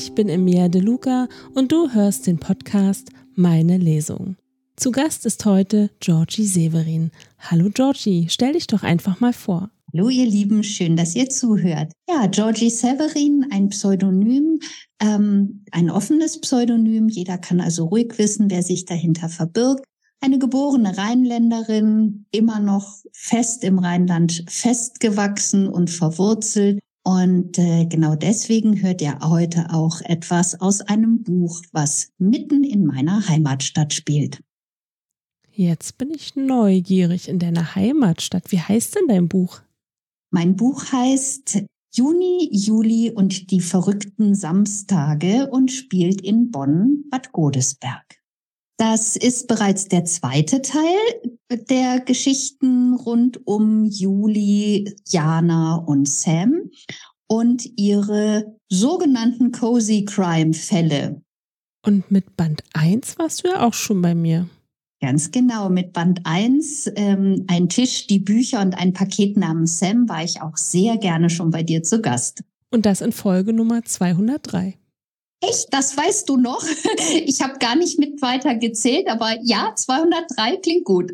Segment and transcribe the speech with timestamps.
[0.00, 4.36] Ich bin Emilia De Luca und du hörst den Podcast Meine Lesung.
[4.76, 7.10] Zu Gast ist heute Georgie Severin.
[7.36, 9.72] Hallo Georgie, stell dich doch einfach mal vor.
[9.92, 11.90] Hallo ihr Lieben, schön, dass ihr zuhört.
[12.08, 14.60] Ja, Georgie Severin, ein Pseudonym,
[15.00, 17.08] ähm, ein offenes Pseudonym.
[17.08, 19.82] Jeder kann also ruhig wissen, wer sich dahinter verbirgt.
[20.20, 26.78] Eine geborene Rheinländerin, immer noch fest im Rheinland festgewachsen und verwurzelt.
[27.08, 32.84] Und äh, genau deswegen hört ihr heute auch etwas aus einem Buch, was mitten in
[32.84, 34.42] meiner Heimatstadt spielt.
[35.50, 38.52] Jetzt bin ich neugierig in deiner Heimatstadt.
[38.52, 39.62] Wie heißt denn dein Buch?
[40.30, 41.62] Mein Buch heißt
[41.94, 48.17] Juni, Juli und die verrückten Samstage und spielt in Bonn, Bad Godesberg.
[48.78, 50.96] Das ist bereits der zweite Teil
[51.68, 56.70] der Geschichten rund um Julie, Jana und Sam
[57.26, 61.20] und ihre sogenannten Cozy Crime Fälle.
[61.84, 64.48] Und mit Band 1 warst du ja auch schon bei mir.
[65.00, 70.08] Ganz genau, mit Band 1, ähm, ein Tisch, die Bücher und ein Paket namens Sam
[70.08, 72.44] war ich auch sehr gerne schon bei dir zu Gast.
[72.70, 74.74] Und das in Folge Nummer 203.
[75.40, 76.62] Echt, das weißt du noch?
[77.24, 81.12] Ich habe gar nicht mit weiter gezählt, aber ja, 203 klingt gut.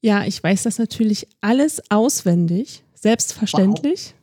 [0.00, 4.06] Ja, ich weiß das natürlich alles auswendig, selbstverständlich.
[4.06, 4.14] Wow.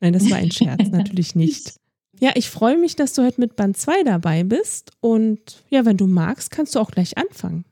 [0.00, 1.76] Nein, das war ein Scherz, natürlich nicht.
[2.20, 4.92] Ja, ich freue mich, dass du heute mit Band 2 dabei bist.
[5.00, 7.64] Und ja, wenn du magst, kannst du auch gleich anfangen.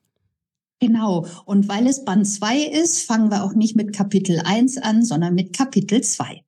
[0.81, 1.27] Genau.
[1.47, 5.35] Und weil es Band 2 ist, fangen wir auch nicht mit Kapitel 1 an, sondern
[5.35, 6.43] mit Kapitel 2.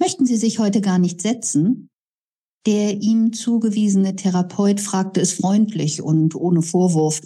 [0.00, 1.88] Möchten Sie sich heute gar nicht setzen?
[2.66, 7.20] Der ihm zugewiesene Therapeut fragte es freundlich und ohne Vorwurf.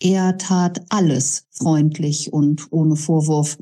[0.00, 3.58] Er tat alles freundlich und ohne Vorwurf.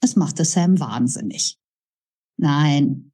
[0.00, 1.58] Es machte Sam wahnsinnig.
[2.36, 3.12] Nein,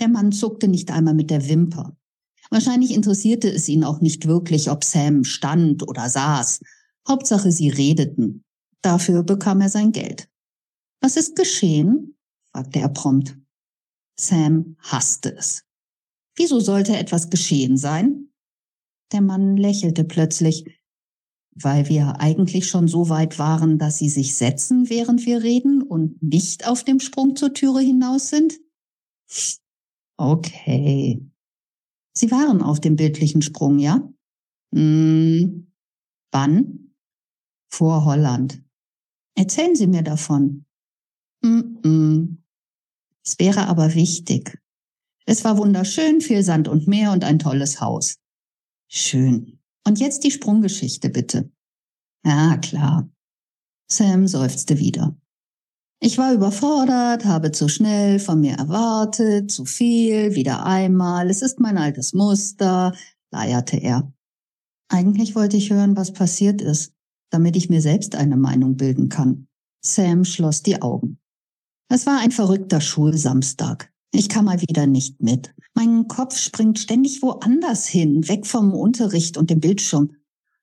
[0.00, 1.96] der Mann zuckte nicht einmal mit der Wimper.
[2.50, 6.60] Wahrscheinlich interessierte es ihn auch nicht wirklich, ob Sam stand oder saß.
[7.08, 8.44] Hauptsache, sie redeten.
[8.82, 10.28] Dafür bekam er sein Geld.
[11.00, 12.16] Was ist geschehen?
[12.52, 13.36] fragte er prompt.
[14.18, 15.63] Sam hasste es.
[16.36, 18.28] Wieso sollte etwas geschehen sein?
[19.12, 20.80] Der Mann lächelte plötzlich,
[21.54, 26.20] weil wir eigentlich schon so weit waren, dass sie sich setzen, während wir reden und
[26.22, 28.58] nicht auf dem Sprung zur Türe hinaus sind?
[30.16, 31.20] Okay.
[32.16, 34.08] Sie waren auf dem bildlichen Sprung, ja?
[34.74, 35.72] Hm.
[36.32, 36.94] Wann?
[37.72, 38.62] Vor Holland.
[39.36, 40.64] Erzählen Sie mir davon.
[41.42, 42.36] Mm -mm.
[43.24, 44.60] Es wäre aber wichtig.
[45.26, 48.16] Es war wunderschön, viel Sand und Meer und ein tolles Haus.
[48.88, 49.58] Schön.
[49.86, 51.50] Und jetzt die Sprunggeschichte bitte.
[52.24, 53.08] Ja, klar.
[53.90, 55.16] Sam seufzte wieder.
[56.00, 61.60] Ich war überfordert, habe zu schnell von mir erwartet, zu viel, wieder einmal, es ist
[61.60, 62.94] mein altes Muster,
[63.30, 64.12] leierte er.
[64.88, 66.92] Eigentlich wollte ich hören, was passiert ist,
[67.30, 69.48] damit ich mir selbst eine Meinung bilden kann.
[69.80, 71.20] Sam schloss die Augen.
[71.88, 73.93] Es war ein verrückter Schulsamstag.
[74.16, 75.52] Ich kam mal wieder nicht mit.
[75.74, 80.12] Mein Kopf springt ständig woanders hin, weg vom Unterricht und dem Bildschirm.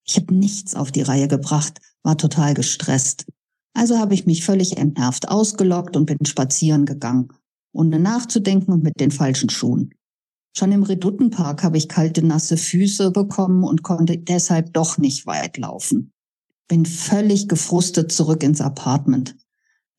[0.06, 3.26] Ich habe nichts auf die Reihe gebracht, war total gestresst.
[3.74, 7.28] Also habe ich mich völlig entnervt ausgelockt und bin spazieren gegangen,
[7.74, 9.96] ohne nachzudenken und mit den falschen Schuhen.
[10.56, 15.58] Schon im Reduttenpark habe ich kalte, nasse Füße bekommen und konnte deshalb doch nicht weit
[15.58, 16.14] laufen.
[16.70, 19.36] Bin völlig gefrustet zurück ins Apartment.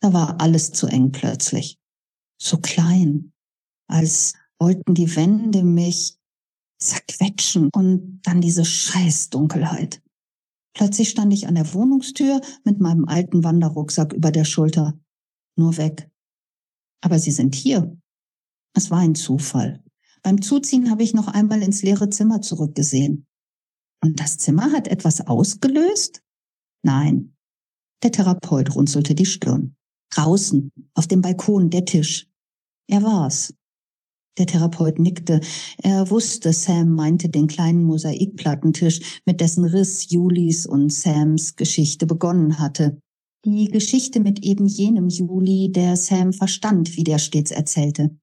[0.01, 1.79] Da war alles zu eng plötzlich.
[2.39, 3.32] So klein,
[3.89, 6.19] als wollten die Wände mich
[6.79, 10.03] zerquetschen und dann diese Scheißdunkelheit.
[10.75, 14.99] Plötzlich stand ich an der Wohnungstür mit meinem alten Wanderrucksack über der Schulter.
[15.57, 16.11] Nur weg.
[17.03, 17.97] Aber sie sind hier.
[18.75, 19.83] Es war ein Zufall.
[20.23, 23.27] Beim Zuziehen habe ich noch einmal ins leere Zimmer zurückgesehen.
[24.03, 26.23] Und das Zimmer hat etwas ausgelöst?
[26.83, 27.37] Nein.
[28.03, 29.77] Der Therapeut runzelte die Stirn.
[30.11, 32.29] Draußen, auf dem Balkon, der Tisch.
[32.89, 33.55] Er war's.
[34.39, 35.41] Der Therapeut nickte.
[35.83, 42.59] Er wusste, Sam meinte den kleinen Mosaikplattentisch, mit dessen Riss Julis und Sams Geschichte begonnen
[42.59, 42.99] hatte.
[43.45, 48.17] Die Geschichte mit eben jenem Juli, der Sam verstand, wie der stets erzählte.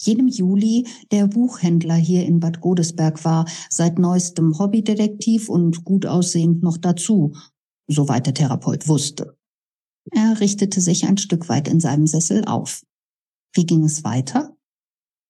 [0.00, 6.62] Jenem Juli, der Buchhändler hier in Bad Godesberg war, seit neuestem Hobbydetektiv und gut aussehend
[6.62, 7.34] noch dazu,
[7.88, 9.36] soweit der Therapeut wusste.
[10.10, 12.82] Er richtete sich ein Stück weit in seinem Sessel auf.
[13.54, 14.56] Wie ging es weiter?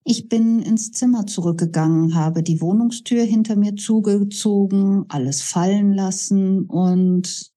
[0.04, 7.52] Ich bin ins Zimmer zurückgegangen, habe die Wohnungstür hinter mir zugezogen, alles fallen lassen und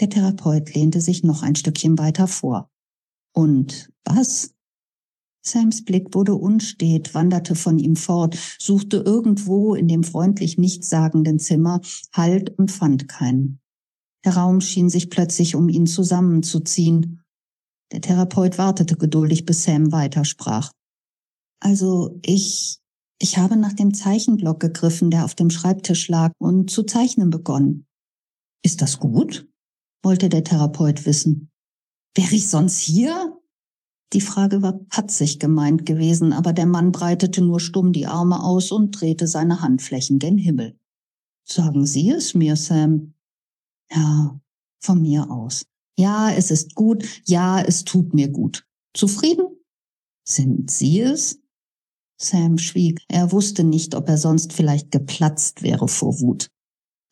[0.00, 2.70] der Therapeut lehnte sich noch ein Stückchen weiter vor.
[3.32, 4.54] Und was?
[5.44, 11.80] Sams Blick wurde unstet, wanderte von ihm fort, suchte irgendwo in dem freundlich nichtssagenden Zimmer
[12.12, 13.60] Halt und fand keinen.
[14.24, 17.22] Der Raum schien sich plötzlich um ihn zusammenzuziehen.
[17.92, 20.72] Der Therapeut wartete geduldig, bis Sam weitersprach.
[21.60, 22.78] Also ich,
[23.20, 27.86] ich habe nach dem Zeichenblock gegriffen, der auf dem Schreibtisch lag, und zu zeichnen begonnen.
[28.62, 29.48] Ist das gut?
[30.02, 31.50] wollte der Therapeut wissen.
[32.14, 33.38] Wäre ich sonst hier?
[34.12, 38.72] Die Frage war patzig gemeint gewesen, aber der Mann breitete nur stumm die Arme aus
[38.72, 40.78] und drehte seine Handflächen gen Himmel.
[41.44, 43.14] Sagen Sie es mir, Sam.
[43.90, 44.40] Ja,
[44.80, 45.66] von mir aus.
[45.98, 47.04] Ja, es ist gut.
[47.26, 48.66] Ja, es tut mir gut.
[48.94, 49.46] Zufrieden?
[50.24, 51.40] Sind Sie es?
[52.20, 53.00] Sam schwieg.
[53.08, 56.50] Er wusste nicht, ob er sonst vielleicht geplatzt wäre vor Wut.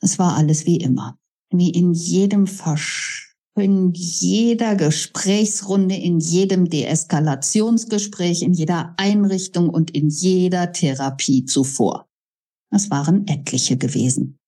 [0.01, 1.19] Es war alles wie immer.
[1.51, 3.27] Wie in jedem Versch
[3.63, 12.07] in jeder Gesprächsrunde, in jedem Deeskalationsgespräch, in jeder Einrichtung und in jeder Therapie zuvor.
[12.71, 14.39] Es waren etliche gewesen.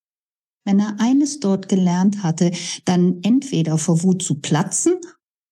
[0.65, 2.51] Wenn er eines dort gelernt hatte,
[2.85, 4.95] dann entweder vor Wut zu platzen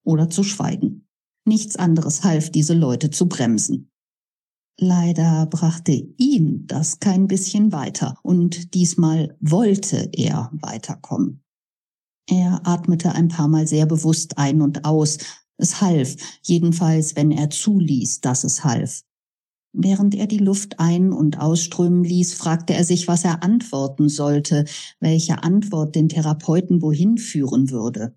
[0.05, 1.07] oder zu schweigen.
[1.45, 3.89] Nichts anderes half, diese Leute zu bremsen.
[4.79, 11.43] Leider brachte ihn das kein bisschen weiter und diesmal wollte er weiterkommen.
[12.29, 15.17] Er atmete ein paar Mal sehr bewusst ein und aus.
[15.57, 19.01] Es half, jedenfalls wenn er zuließ, dass es half.
[19.73, 24.65] Während er die Luft ein- und ausströmen ließ, fragte er sich, was er antworten sollte,
[24.99, 28.15] welche Antwort den Therapeuten wohin führen würde.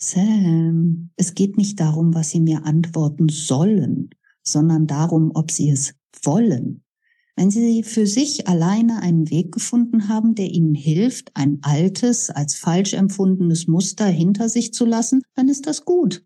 [0.00, 4.10] Sam, es geht nicht darum, was Sie mir antworten sollen,
[4.42, 6.84] sondern darum, ob Sie es wollen.
[7.36, 12.54] Wenn Sie für sich alleine einen Weg gefunden haben, der Ihnen hilft, ein altes, als
[12.54, 16.24] falsch empfundenes Muster hinter sich zu lassen, dann ist das gut.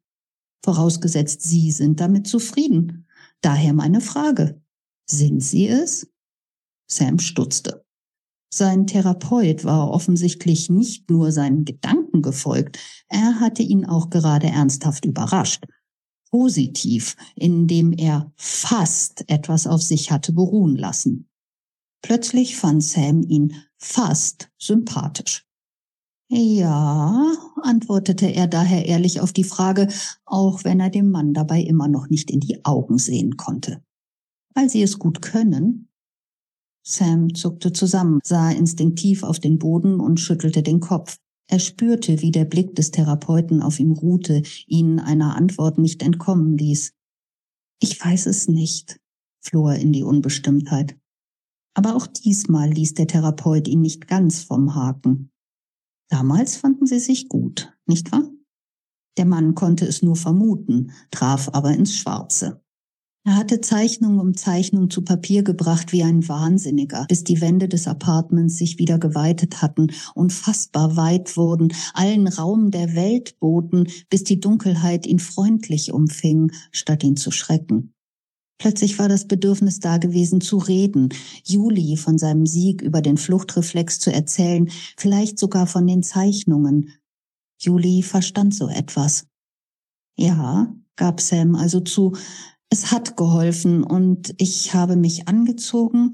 [0.65, 3.07] Vorausgesetzt, Sie sind damit zufrieden.
[3.41, 4.61] Daher meine Frage.
[5.09, 6.09] Sind Sie es?
[6.91, 7.85] Sam stutzte.
[8.53, 12.79] Sein Therapeut war offensichtlich nicht nur seinen Gedanken gefolgt,
[13.09, 15.65] er hatte ihn auch gerade ernsthaft überrascht
[16.37, 21.31] positiv, indem er fast etwas auf sich hatte beruhen lassen.
[22.03, 25.47] Plötzlich fand Sam ihn fast sympathisch.
[26.29, 29.89] Ja, antwortete er daher ehrlich auf die Frage,
[30.27, 33.83] auch wenn er dem Mann dabei immer noch nicht in die Augen sehen konnte.
[34.55, 35.89] Weil sie es gut können?
[36.87, 41.17] Sam zuckte zusammen, sah instinktiv auf den Boden und schüttelte den Kopf.
[41.49, 46.59] Er spürte, wie der Blick des Therapeuten auf ihm ruhte, ihn einer Antwort nicht entkommen
[46.59, 46.93] ließ.
[47.81, 48.99] Ich weiß es nicht,
[49.41, 50.99] floh er in die Unbestimmtheit.
[51.75, 55.31] Aber auch diesmal ließ der Therapeut ihn nicht ganz vom Haken.
[56.09, 58.31] Damals fanden sie sich gut, nicht wahr?
[59.17, 62.63] Der Mann konnte es nur vermuten, traf aber ins Schwarze.
[63.27, 67.89] Er hatte Zeichnung um Zeichnung zu Papier gebracht wie ein Wahnsinniger, bis die Wände des
[67.89, 74.39] Apartments sich wieder geweitet hatten, unfassbar weit wurden, allen Raum der Welt boten, bis die
[74.39, 77.93] Dunkelheit ihn freundlich umfing, statt ihn zu schrecken.
[78.59, 81.09] Plötzlich war das Bedürfnis da gewesen zu reden,
[81.43, 86.93] Juli von seinem Sieg über den Fluchtreflex zu erzählen, vielleicht sogar von den Zeichnungen.
[87.61, 89.27] Juli verstand so etwas.
[90.17, 92.13] Ja, gab Sam also zu,
[92.71, 96.13] es hat geholfen und ich habe mich angezogen,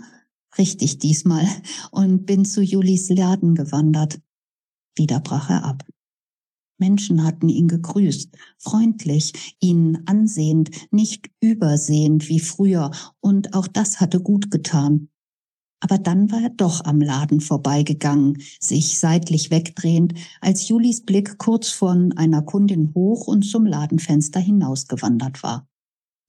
[0.58, 1.46] richtig diesmal,
[1.90, 4.20] und bin zu Julis Laden gewandert.
[4.96, 5.84] Wieder brach er ab.
[6.78, 12.90] Menschen hatten ihn gegrüßt, freundlich, ihn ansehend, nicht übersehend wie früher,
[13.20, 15.08] und auch das hatte gut getan.
[15.80, 21.70] Aber dann war er doch am Laden vorbeigegangen, sich seitlich wegdrehend, als Julis Blick kurz
[21.70, 25.66] von einer Kundin hoch und zum Ladenfenster hinausgewandert war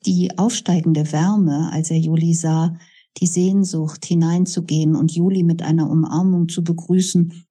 [0.05, 2.77] die aufsteigende Wärme, als er Juli sah,
[3.17, 7.45] die Sehnsucht hineinzugehen und Juli mit einer Umarmung zu begrüßen,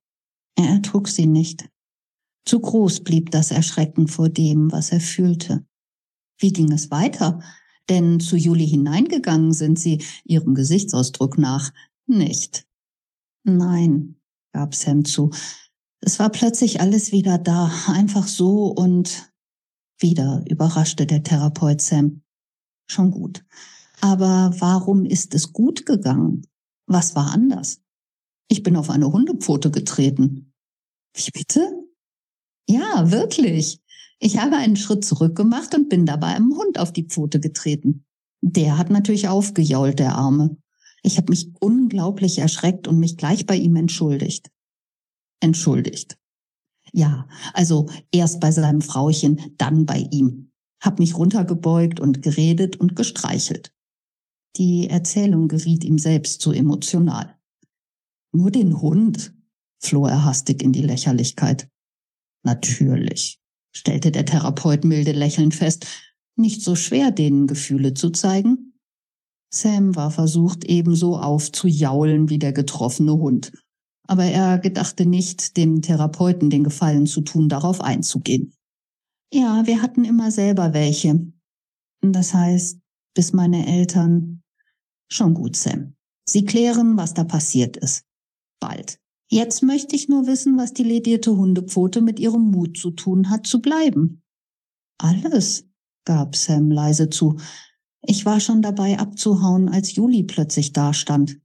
[0.57, 1.69] er ertrug sie nicht.
[2.45, 5.65] Zu groß blieb das Erschrecken vor dem, was er fühlte.
[6.39, 7.41] Wie ging es weiter?
[7.89, 11.73] Denn zu Juli hineingegangen sind sie, ihrem Gesichtsausdruck nach,
[12.07, 12.67] nicht.
[13.45, 14.17] Nein,
[14.53, 15.31] gab Sam zu.
[16.01, 19.33] Es war plötzlich alles wieder da, einfach so und
[19.99, 22.23] wieder überraschte der Therapeut Sam
[22.93, 23.45] schon gut.
[24.01, 26.47] Aber warum ist es gut gegangen?
[26.87, 27.81] Was war anders?
[28.49, 30.53] Ich bin auf eine Hundepfote getreten.
[31.15, 31.61] Wie bitte?
[32.69, 33.81] Ja, wirklich.
[34.19, 38.05] Ich habe einen Schritt zurück gemacht und bin dabei einem Hund auf die Pfote getreten.
[38.41, 40.57] Der hat natürlich aufgejault, der Arme.
[41.03, 44.51] Ich habe mich unglaublich erschreckt und mich gleich bei ihm entschuldigt.
[45.41, 46.19] Entschuldigt.
[46.93, 50.52] Ja, also erst bei seinem Frauchen, dann bei ihm.
[50.83, 53.73] Hab mich runtergebeugt und geredet und gestreichelt.
[54.57, 57.39] Die Erzählung geriet ihm selbst zu emotional.
[58.33, 59.33] Nur den Hund,
[59.79, 61.69] floh er hastig in die Lächerlichkeit.
[62.45, 63.41] Natürlich,
[63.75, 65.87] stellte der Therapeut milde lächelnd fest,
[66.37, 68.75] nicht so schwer, denen Gefühle zu zeigen.
[69.55, 73.53] Sam war versucht, ebenso aufzujaulen wie der getroffene Hund.
[74.09, 78.55] Aber er gedachte nicht, dem Therapeuten den Gefallen zu tun, darauf einzugehen.
[79.33, 81.33] Ja, wir hatten immer selber welche.
[82.03, 82.79] Das heißt,
[83.15, 84.43] bis meine Eltern.
[85.11, 85.95] Schon gut, Sam.
[86.29, 88.05] Sie klären, was da passiert ist.
[88.61, 89.01] Bald.
[89.31, 93.47] Jetzt möchte ich nur wissen, was die ledierte Hundepfote mit ihrem Mut zu tun hat,
[93.47, 94.23] zu bleiben.
[94.99, 95.67] Alles,
[96.05, 97.39] gab Sam leise zu.
[98.03, 101.41] Ich war schon dabei abzuhauen, als Juli plötzlich dastand.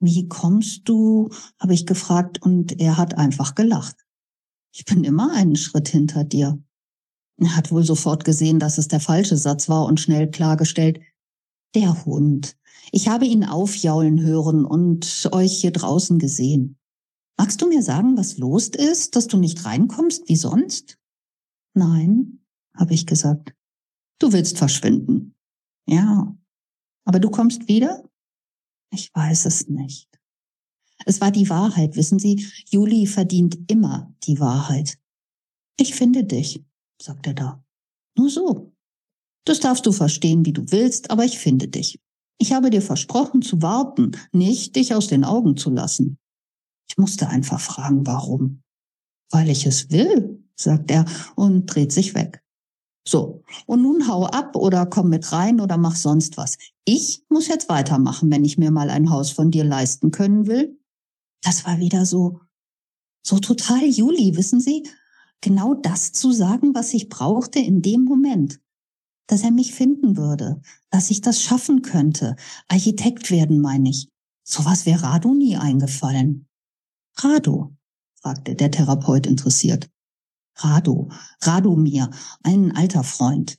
[0.00, 1.28] Wie kommst du?
[1.58, 3.96] habe ich gefragt und er hat einfach gelacht.
[4.74, 6.63] Ich bin immer einen Schritt hinter dir.
[7.38, 11.00] Er hat wohl sofort gesehen, dass es der falsche Satz war und schnell klargestellt,
[11.74, 12.56] der Hund.
[12.92, 16.78] Ich habe ihn aufjaulen hören und euch hier draußen gesehen.
[17.36, 20.98] Magst du mir sagen, was los ist, dass du nicht reinkommst wie sonst?
[21.74, 22.44] Nein,
[22.76, 23.54] habe ich gesagt.
[24.20, 25.34] Du willst verschwinden.
[25.86, 26.36] Ja.
[27.04, 28.08] Aber du kommst wieder?
[28.92, 30.08] Ich weiß es nicht.
[31.04, 32.46] Es war die Wahrheit, wissen Sie.
[32.70, 34.98] Juli verdient immer die Wahrheit.
[35.76, 36.64] Ich finde dich,
[37.00, 37.64] sagt er da.
[38.16, 38.72] Nur so.
[39.44, 42.00] Das darfst du verstehen, wie du willst, aber ich finde dich.
[42.38, 46.18] Ich habe dir versprochen zu warten, nicht dich aus den Augen zu lassen.
[46.88, 48.62] Ich musste einfach fragen, warum.
[49.30, 51.04] Weil ich es will, sagt er
[51.36, 52.42] und dreht sich weg.
[53.06, 56.56] So, und nun hau ab oder komm mit rein oder mach sonst was.
[56.86, 60.80] Ich muss jetzt weitermachen, wenn ich mir mal ein Haus von dir leisten können will.
[61.42, 62.40] Das war wieder so,
[63.22, 64.88] so total Juli, wissen Sie?
[65.44, 68.62] Genau das zu sagen, was ich brauchte in dem Moment.
[69.26, 72.36] Dass er mich finden würde, dass ich das schaffen könnte.
[72.66, 74.08] Architekt werden, meine ich.
[74.42, 76.48] Sowas wäre Rado nie eingefallen.
[77.18, 77.76] Rado?
[78.22, 79.90] fragte der Therapeut interessiert.
[80.56, 81.10] Rado,
[81.42, 82.10] Radomir,
[82.42, 83.58] ein alter Freund.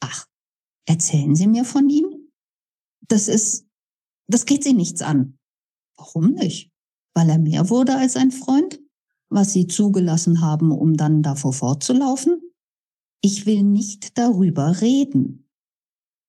[0.00, 0.26] Ach,
[0.84, 2.30] erzählen Sie mir von ihm?
[3.08, 3.66] Das ist,
[4.26, 5.38] das geht Sie nichts an.
[5.96, 6.70] Warum nicht?
[7.14, 8.83] Weil er mehr wurde als ein Freund?
[9.34, 12.40] Was Sie zugelassen haben, um dann davor fortzulaufen?
[13.20, 15.50] Ich will nicht darüber reden.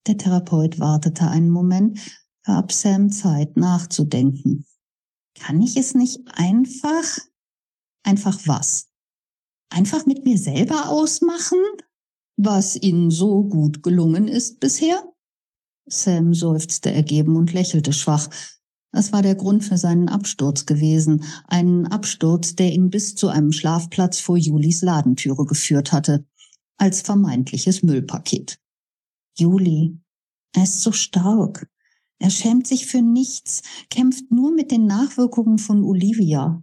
[0.08, 2.00] Der Therapeut wartete einen Moment,
[2.42, 4.66] gab Sam Zeit nachzudenken.
[5.38, 7.18] Kann ich es nicht einfach?
[8.02, 8.88] Einfach was?
[9.70, 11.60] Einfach mit mir selber ausmachen,
[12.36, 15.00] was Ihnen so gut gelungen ist bisher?
[15.88, 18.28] Sam seufzte ergeben und lächelte schwach.
[18.92, 23.52] Das war der Grund für seinen Absturz gewesen, einen Absturz, der ihn bis zu einem
[23.52, 26.24] Schlafplatz vor Julis Ladentüre geführt hatte,
[26.78, 28.58] als vermeintliches Müllpaket.
[29.38, 29.98] Juli,
[30.54, 31.68] er ist so stark.
[32.18, 36.62] Er schämt sich für nichts, kämpft nur mit den Nachwirkungen von Olivia.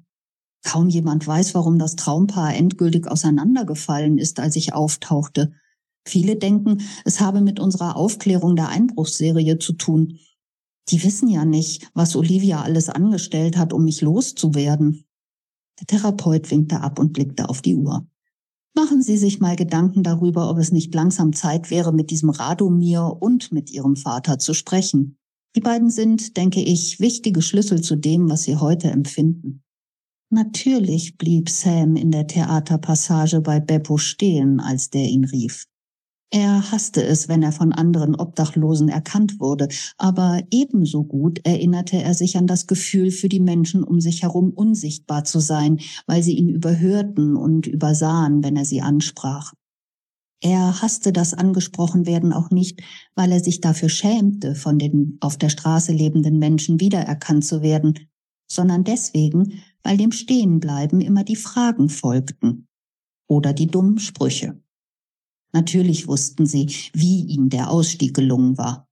[0.63, 5.53] Kaum jemand weiß, warum das Traumpaar endgültig auseinandergefallen ist, als ich auftauchte.
[6.08, 10.20] Viele denken, es habe mit unserer Aufklärung der Einbruchsserie zu tun.
[10.90, 15.06] Die wissen ja nicht, was Olivia alles angestellt hat, um mich loszuwerden.
[15.80, 18.06] Der Therapeut winkte ab und blickte auf die Uhr.
[18.75, 23.18] Machen Sie sich mal Gedanken darüber, ob es nicht langsam Zeit wäre, mit diesem Radomir
[23.20, 25.18] und mit Ihrem Vater zu sprechen.
[25.56, 29.63] Die beiden sind, denke ich, wichtige Schlüssel zu dem, was Sie heute empfinden.
[30.32, 35.68] Natürlich blieb Sam in der Theaterpassage bei Beppo stehen, als der ihn rief.
[36.36, 39.68] Er hasste es, wenn er von anderen Obdachlosen erkannt wurde,
[40.00, 44.50] aber ebenso gut erinnerte er sich an das Gefühl, für die Menschen um sich herum
[44.50, 49.54] unsichtbar zu sein, weil sie ihn überhörten und übersahen, wenn er sie ansprach.
[50.42, 52.82] Er hasste das Angesprochenwerden auch nicht,
[53.13, 58.10] weil er sich dafür schämte, von den auf der Straße lebenden Menschen wiedererkannt zu werden,
[58.52, 62.66] sondern deswegen, weil dem Stehenbleiben immer die Fragen folgten
[63.30, 64.62] oder die dummen Sprüche.
[65.53, 68.88] Natürlich wussten sie, wie ihm der Ausstieg gelungen war.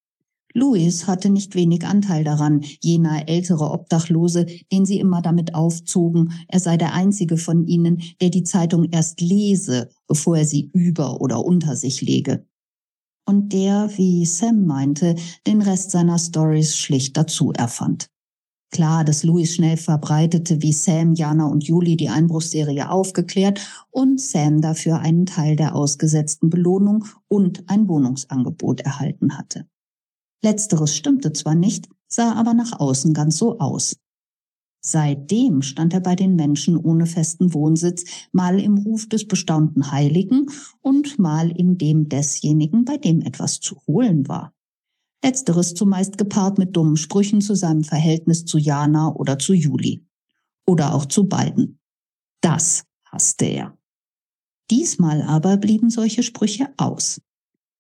[0.54, 6.60] Louis hatte nicht wenig Anteil daran, jener ältere Obdachlose, den sie immer damit aufzogen, er
[6.60, 11.44] sei der einzige von ihnen, der die Zeitung erst lese, bevor er sie über oder
[11.44, 12.46] unter sich lege.
[13.26, 15.16] Und der, wie Sam meinte,
[15.48, 18.11] den Rest seiner Stories schlicht dazu erfand.
[18.72, 23.60] Klar, dass Louis schnell verbreitete, wie Sam, Jana und Julie die Einbruchsserie aufgeklärt
[23.92, 29.68] und Sam dafür einen Teil der ausgesetzten Belohnung und ein Wohnungsangebot erhalten hatte.
[30.42, 33.98] Letzteres stimmte zwar nicht, sah aber nach außen ganz so aus.
[34.84, 40.48] Seitdem stand er bei den Menschen ohne festen Wohnsitz, mal im Ruf des bestaunten Heiligen
[40.82, 44.54] und mal in dem desjenigen, bei dem etwas zu holen war.
[45.24, 50.06] Letzteres zumeist gepaart mit dummen Sprüchen zu seinem Verhältnis zu Jana oder zu Juli.
[50.66, 51.80] Oder auch zu beiden.
[52.42, 53.78] Das hasste er.
[54.70, 57.22] Diesmal aber blieben solche Sprüche aus.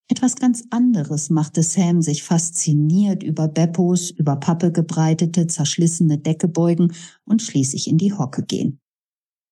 [0.10, 6.94] Etwas ganz anderes machte Sam sich fasziniert über Beppos, über Pappe gebreitete, zerschlissene Decke beugen
[7.24, 8.82] und schließlich in die Hocke gehen.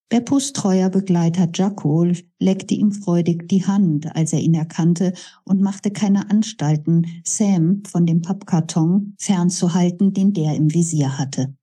[0.09, 2.07] Beppos treuer Begleiter Jaco
[2.39, 5.13] leckte ihm freudig die Hand, als er ihn erkannte,
[5.45, 11.55] und machte keine Anstalten, Sam von dem Pappkarton fernzuhalten, den der im Visier hatte.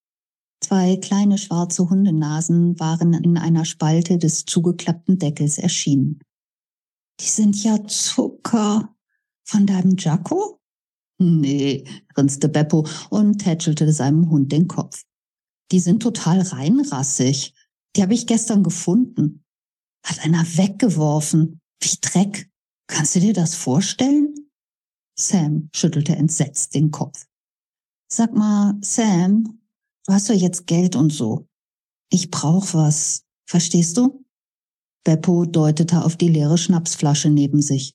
[0.61, 6.21] Zwei kleine schwarze Hundenasen waren in einer Spalte des zugeklappten Deckels erschienen.
[7.21, 8.95] Die sind ja Zucker.
[9.49, 10.61] Von deinem Jacko?
[11.19, 11.85] Nee,
[12.15, 15.05] grinste Beppo und tätschelte seinem Hund den Kopf.
[15.73, 17.55] Die sind total reinrassig.
[17.97, 19.43] Die habe ich gestern gefunden.
[20.05, 21.61] Hat einer weggeworfen.
[21.81, 22.51] Wie Dreck.
[22.89, 24.35] Kannst du dir das vorstellen?
[25.19, 27.27] Sam schüttelte entsetzt den Kopf.
[28.13, 29.63] Sag mal, Sam,
[30.07, 31.49] du hast doch jetzt Geld und so.
[32.11, 33.25] Ich brauch was.
[33.49, 34.25] Verstehst du?
[35.05, 37.95] Beppo deutete auf die leere Schnapsflasche neben sich.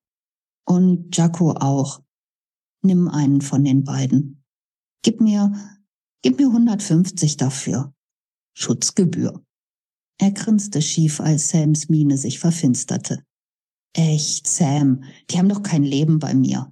[0.65, 2.01] Und Jaco auch.
[2.83, 4.43] Nimm einen von den beiden.
[5.03, 5.53] Gib mir,
[6.23, 7.93] gib mir 150 dafür.
[8.57, 9.45] Schutzgebühr.
[10.21, 13.23] Er grinste schief, als Sams Miene sich verfinsterte.
[13.93, 16.71] Echt, Sam, die haben doch kein Leben bei mir.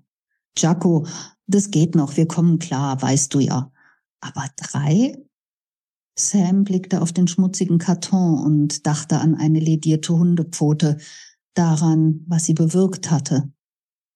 [0.56, 1.08] Jaco,
[1.48, 3.72] das geht noch, wir kommen klar, weißt du ja.
[4.22, 5.18] Aber drei?
[6.16, 11.00] Sam blickte auf den schmutzigen Karton und dachte an eine ledierte Hundepfote,
[11.56, 13.52] daran, was sie bewirkt hatte.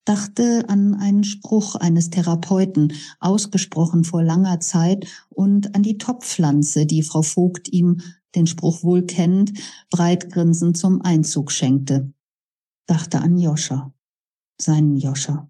[0.06, 7.02] Dachte an einen Spruch eines Therapeuten, ausgesprochen vor langer Zeit, und an die Topfpflanze, die
[7.02, 8.00] Frau Vogt ihm,
[8.36, 9.54] den Spruch wohl kennt,
[9.90, 12.14] breitgrinsend zum Einzug schenkte.
[12.88, 13.94] Dachte an Joscha,
[14.60, 15.50] seinen Joscha.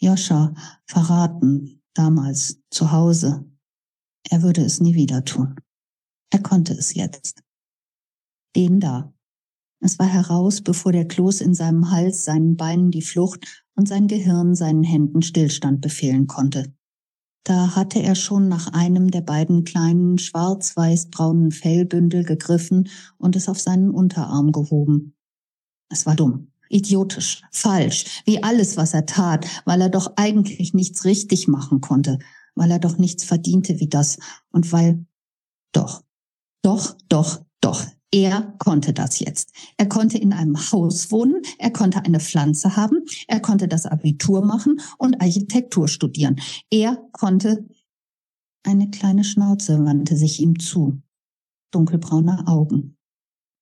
[0.00, 0.54] Joscha,
[0.86, 3.44] verraten, damals, zu Hause.
[4.28, 5.56] Er würde es nie wieder tun.
[6.30, 7.42] Er konnte es jetzt.
[8.56, 9.12] Den da.
[9.80, 14.06] Es war heraus, bevor der Kloß in seinem Hals seinen Beinen die Flucht und sein
[14.06, 16.72] Gehirn seinen Händen Stillstand befehlen konnte.
[17.44, 23.60] Da hatte er schon nach einem der beiden kleinen schwarz-weiß-braunen Fellbündel gegriffen und es auf
[23.60, 25.14] seinen Unterarm gehoben.
[25.88, 31.04] Es war dumm, idiotisch, falsch, wie alles, was er tat, weil er doch eigentlich nichts
[31.04, 32.18] richtig machen konnte,
[32.54, 34.18] weil er doch nichts verdiente wie das
[34.50, 35.04] und weil
[35.72, 36.02] doch
[36.62, 37.84] doch, doch, doch.
[38.14, 39.52] Er konnte das jetzt.
[39.78, 44.44] Er konnte in einem Haus wohnen, er konnte eine Pflanze haben, er konnte das Abitur
[44.44, 46.38] machen und Architektur studieren.
[46.70, 47.66] Er konnte.
[48.64, 51.00] Eine kleine Schnauze wandte sich ihm zu.
[51.72, 52.96] Dunkelbraune Augen.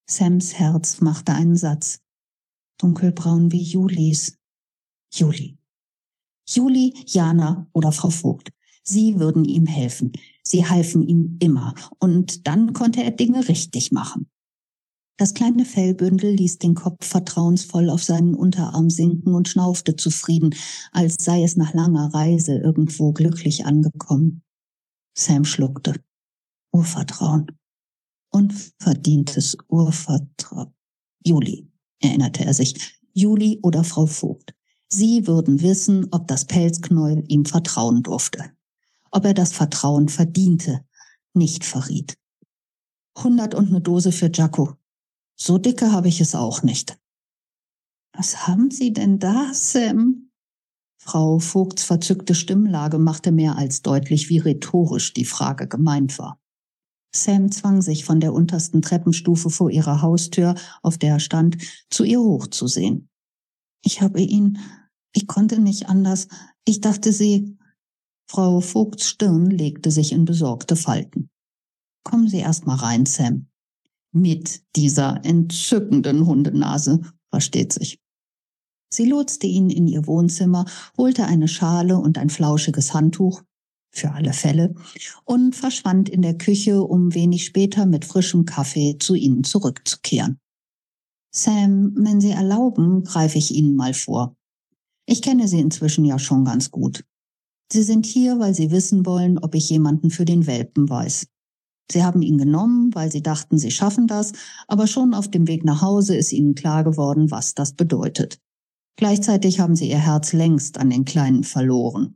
[0.05, 2.01] Sams Herz machte einen Satz.
[2.77, 4.37] Dunkelbraun wie Julis.
[5.13, 5.57] Juli.
[6.47, 8.49] Juli, Jana oder Frau Vogt.
[8.83, 10.11] Sie würden ihm helfen.
[10.43, 11.73] Sie halfen ihm immer.
[11.99, 14.30] Und dann konnte er Dinge richtig machen.
[15.21, 20.55] Das kleine Fellbündel ließ den Kopf vertrauensvoll auf seinen Unterarm sinken und schnaufte zufrieden,
[20.93, 24.41] als sei es nach langer Reise irgendwo glücklich angekommen.
[25.15, 26.01] Sam schluckte.
[26.73, 27.51] Urvertrauen.
[28.31, 30.73] Unverdientes Urvertrauen.
[31.23, 32.99] Juli, erinnerte er sich.
[33.13, 34.55] Juli oder Frau Vogt.
[34.87, 38.51] Sie würden wissen, ob das Pelzknäuel ihm vertrauen durfte
[39.11, 40.85] ob er das Vertrauen verdiente,
[41.33, 42.17] nicht verriet.
[43.21, 44.77] Hundert und eine Dose für Jaco.
[45.43, 46.99] So dicke habe ich es auch nicht.
[48.15, 50.29] Was haben Sie denn da, Sam?
[51.01, 56.39] Frau Vogts verzückte Stimmlage machte mehr als deutlich, wie rhetorisch die Frage gemeint war.
[57.15, 61.57] Sam zwang sich von der untersten Treppenstufe vor ihrer Haustür, auf der er stand,
[61.89, 63.09] zu ihr hochzusehen.
[63.83, 64.59] Ich habe ihn,
[65.11, 66.27] ich konnte nicht anders.
[66.65, 67.57] Ich dachte, Sie,
[68.29, 71.31] Frau Vogts Stirn legte sich in besorgte Falten.
[72.03, 73.50] Kommen Sie erst mal rein, Sam.
[74.11, 77.99] Mit dieser entzückenden Hundenase, versteht sich.
[78.93, 80.65] Sie lotste ihn in ihr Wohnzimmer,
[80.97, 83.41] holte eine Schale und ein flauschiges Handtuch,
[83.89, 84.75] für alle Fälle,
[85.23, 90.39] und verschwand in der Küche, um wenig später mit frischem Kaffee zu ihnen zurückzukehren.
[91.33, 94.35] Sam, wenn Sie erlauben, greife ich Ihnen mal vor.
[95.05, 97.05] Ich kenne Sie inzwischen ja schon ganz gut.
[97.71, 101.27] Sie sind hier, weil Sie wissen wollen, ob ich jemanden für den Welpen weiß.
[101.91, 104.33] Sie haben ihn genommen, weil Sie dachten, Sie schaffen das,
[104.67, 108.39] aber schon auf dem Weg nach Hause ist Ihnen klar geworden, was das bedeutet.
[108.97, 112.15] Gleichzeitig haben Sie Ihr Herz längst an den Kleinen verloren.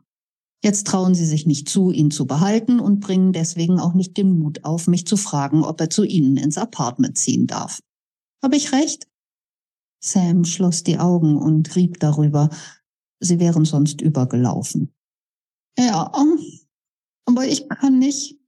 [0.66, 4.40] Jetzt trauen sie sich nicht zu, ihn zu behalten und bringen deswegen auch nicht den
[4.40, 7.82] Mut auf, mich zu fragen, ob er zu ihnen ins Apartment ziehen darf.
[8.44, 9.08] Habe ich recht?
[10.04, 12.50] Sam schloss die Augen und rieb darüber.
[13.20, 14.92] Sie wären sonst übergelaufen.
[15.78, 16.12] Ja,
[17.26, 18.40] aber ich kann nicht.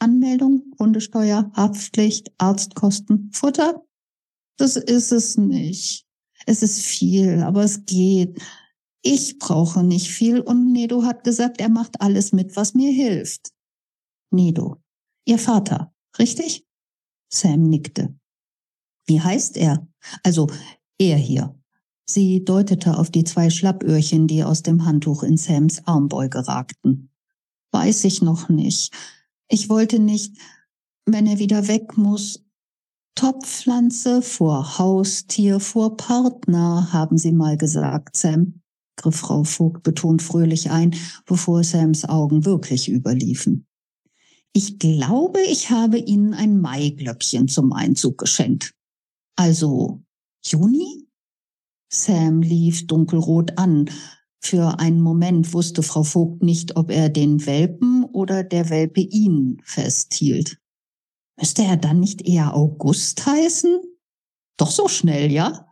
[0.00, 3.84] Anmeldung, Hundesteuer, Haftpflicht, Arztkosten, Futter?
[4.56, 6.06] Das ist es nicht.
[6.46, 8.40] Es ist viel, aber es geht.
[9.02, 13.50] Ich brauche nicht viel und Nedo hat gesagt, er macht alles mit, was mir hilft.
[14.30, 14.80] Nedo,
[15.24, 16.66] Ihr Vater, richtig?
[17.28, 18.18] Sam nickte.
[19.06, 19.86] Wie heißt er?
[20.22, 20.48] Also,
[20.98, 21.56] er hier.
[22.04, 27.10] Sie deutete auf die zwei Schlappöhrchen, die aus dem Handtuch in Sams Armbeuge ragten.
[27.70, 28.92] Weiß ich noch nicht.
[29.52, 30.38] Ich wollte nicht,
[31.06, 32.44] wenn er wieder weg muss.
[33.16, 38.62] Topfpflanze vor Haustier vor Partner, haben Sie mal gesagt, Sam,
[38.96, 40.94] griff Frau Vogt betont fröhlich ein,
[41.26, 43.66] bevor Sams Augen wirklich überliefen.
[44.52, 48.72] Ich glaube, ich habe Ihnen ein Maiglöckchen zum Einzug geschenkt.
[49.36, 50.00] Also
[50.44, 51.08] Juni?
[51.92, 53.90] Sam lief dunkelrot an.
[54.42, 59.60] Für einen Moment wusste Frau Vogt nicht, ob er den Welpen oder der Welpe ihn
[59.64, 60.58] festhielt.
[61.38, 63.80] Müsste er dann nicht eher August heißen?
[64.56, 65.70] Doch so schnell, ja?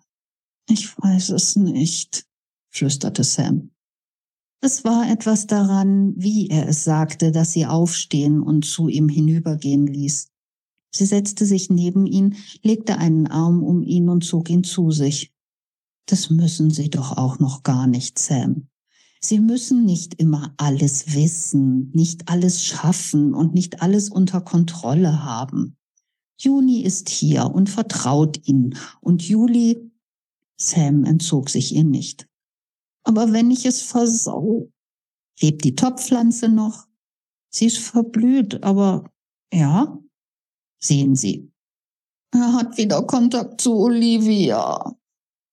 [0.69, 2.27] Ich weiß es nicht,
[2.71, 3.71] flüsterte Sam.
[4.61, 9.87] Es war etwas daran, wie er es sagte, dass sie aufstehen und zu ihm hinübergehen
[9.87, 10.31] ließ.
[10.95, 15.33] Sie setzte sich neben ihn, legte einen Arm um ihn und zog ihn zu sich.
[16.09, 18.69] Das müssen Sie doch auch noch gar nicht, Sam.
[19.21, 25.77] Sie müssen nicht immer alles wissen, nicht alles schaffen und nicht alles unter Kontrolle haben.
[26.41, 29.91] Juni ist hier und vertraut Ihnen und Juli,
[30.57, 32.27] Sam entzog sich ihr nicht.
[33.05, 34.71] Aber wenn ich es versau,
[35.41, 36.87] lebt die Topfpflanze noch?
[37.51, 39.11] Sie ist verblüht, aber
[39.53, 39.99] ja,
[40.79, 41.53] sehen Sie.
[42.33, 44.95] Er hat wieder Kontakt zu Olivia.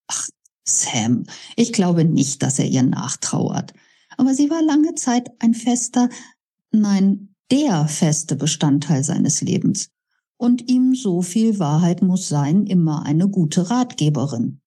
[0.07, 0.29] Ach,
[0.67, 1.25] Sam,
[1.55, 3.73] ich glaube nicht, dass er ihr nachtrauert.
[4.17, 6.09] Aber sie war lange Zeit ein fester,
[6.71, 9.89] nein, der feste Bestandteil seines Lebens.
[10.37, 14.61] Und ihm so viel Wahrheit muss sein, immer eine gute Ratgeberin.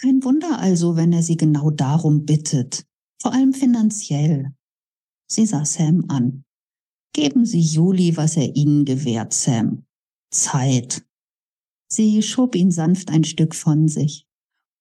[0.00, 2.84] Kein Wunder also, wenn er sie genau darum bittet,
[3.20, 4.52] vor allem finanziell.
[5.30, 6.44] Sie sah Sam an.
[7.14, 9.84] Geben Sie Juli, was er Ihnen gewährt, Sam.
[10.30, 11.04] Zeit.
[11.88, 14.26] Sie schob ihn sanft ein Stück von sich.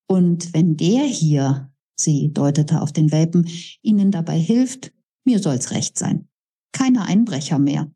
[0.08, 3.48] Und wenn der hier, sie deutete auf den Welpen,
[3.82, 4.94] ihnen dabei hilft,
[5.26, 6.28] mir soll's recht sein.
[6.74, 7.92] Keine Einbrecher mehr.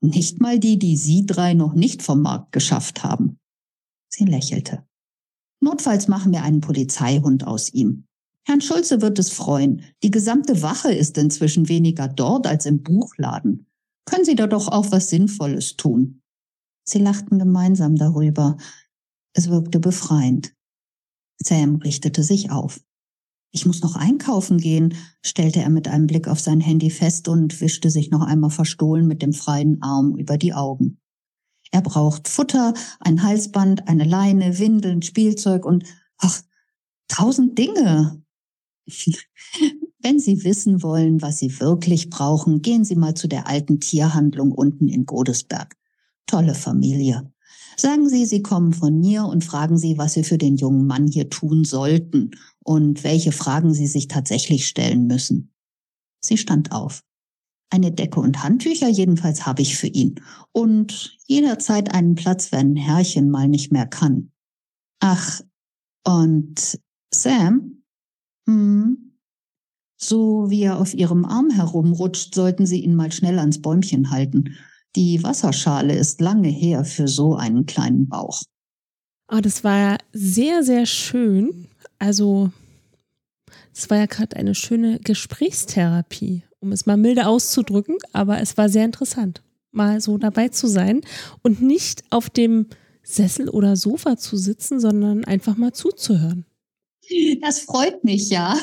[0.00, 3.38] Nicht mal die, die Sie drei noch nicht vom Markt geschafft haben.
[4.08, 4.86] Sie lächelte.
[5.60, 8.06] Notfalls machen wir einen Polizeihund aus ihm.
[8.46, 9.82] Herrn Schulze wird es freuen.
[10.02, 13.66] Die gesamte Wache ist inzwischen weniger dort als im Buchladen.
[14.06, 16.22] Können Sie da doch auch was Sinnvolles tun?
[16.84, 18.56] Sie lachten gemeinsam darüber.
[19.34, 20.54] Es wirkte befreiend.
[21.38, 22.80] Sam richtete sich auf.
[23.50, 27.60] Ich muss noch einkaufen gehen, stellte er mit einem Blick auf sein Handy fest und
[27.60, 31.00] wischte sich noch einmal verstohlen mit dem freien Arm über die Augen.
[31.70, 35.84] Er braucht Futter, ein Halsband, eine Leine, Windeln, Spielzeug und
[36.18, 36.42] ach,
[37.08, 38.22] tausend Dinge.
[40.00, 44.52] Wenn Sie wissen wollen, was Sie wirklich brauchen, gehen Sie mal zu der alten Tierhandlung
[44.52, 45.76] unten in Godesberg.
[46.26, 47.32] Tolle Familie.
[47.80, 51.06] Sagen Sie, Sie kommen von mir und fragen Sie, was Sie für den jungen Mann
[51.06, 52.32] hier tun sollten
[52.64, 55.54] und welche Fragen Sie sich tatsächlich stellen müssen.
[56.20, 57.04] Sie stand auf.
[57.70, 60.20] Eine Decke und Handtücher jedenfalls habe ich für ihn
[60.52, 64.32] und jederzeit einen Platz, wenn Herrchen mal nicht mehr kann.
[65.00, 65.40] Ach,
[66.04, 66.80] und
[67.14, 67.84] Sam?
[68.48, 69.18] Hm.
[70.00, 74.56] So wie er auf ihrem Arm herumrutscht, sollten Sie ihn mal schnell ans Bäumchen halten.
[74.96, 78.42] Die Wasserschale ist lange her für so einen kleinen Bauch.
[79.30, 81.68] Oh, das war sehr, sehr schön.
[81.98, 82.50] Also,
[83.74, 88.68] es war ja gerade eine schöne Gesprächstherapie, um es mal milde auszudrücken, aber es war
[88.68, 91.02] sehr interessant, mal so dabei zu sein
[91.42, 92.66] und nicht auf dem
[93.02, 96.44] Sessel oder Sofa zu sitzen, sondern einfach mal zuzuhören.
[97.40, 98.58] Das freut mich, ja.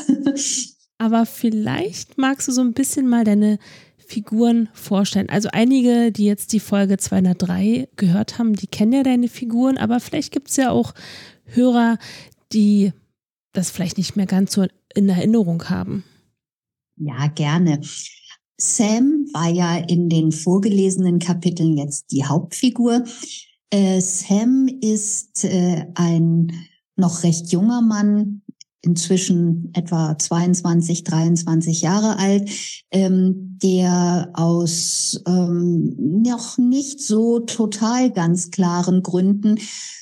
[0.98, 3.60] Aber vielleicht magst du so ein bisschen mal deine
[4.06, 5.30] Figuren vorstellen?
[5.30, 10.00] Also einige, die jetzt die Folge 203 gehört haben, die kennen ja deine Figuren, aber
[10.00, 10.94] vielleicht gibt es ja auch
[11.46, 11.98] Hörer,
[12.52, 12.92] die
[13.54, 16.04] das vielleicht nicht mehr ganz so in Erinnerung haben.
[16.98, 17.82] Ja, gerne.
[18.58, 23.04] Sam war ja in den vorgelesenen Kapiteln jetzt die Hauptfigur.
[23.70, 26.54] Äh, Sam ist äh, ein
[26.96, 28.42] noch recht junger Mann,
[28.86, 32.50] inzwischen etwa 22, 23 Jahre alt,
[32.92, 39.58] ähm, der aus ähm, noch nicht so total ganz klaren Gründen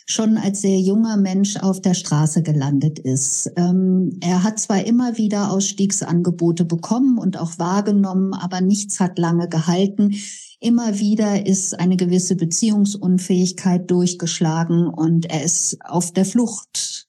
[0.06, 3.52] schon als sehr junger Mensch auf der Straße gelandet ist.
[3.56, 9.48] Ähm, er hat zwar immer wieder Ausstiegsangebote bekommen und auch wahrgenommen, aber nichts hat lange
[9.48, 10.16] gehalten.
[10.60, 17.08] Immer wieder ist eine gewisse Beziehungsunfähigkeit durchgeschlagen und er ist auf der Flucht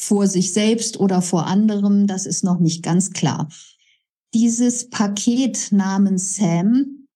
[0.00, 3.48] vor sich selbst oder vor anderem, das ist noch nicht ganz klar.
[4.32, 7.06] Dieses Paket namens Sam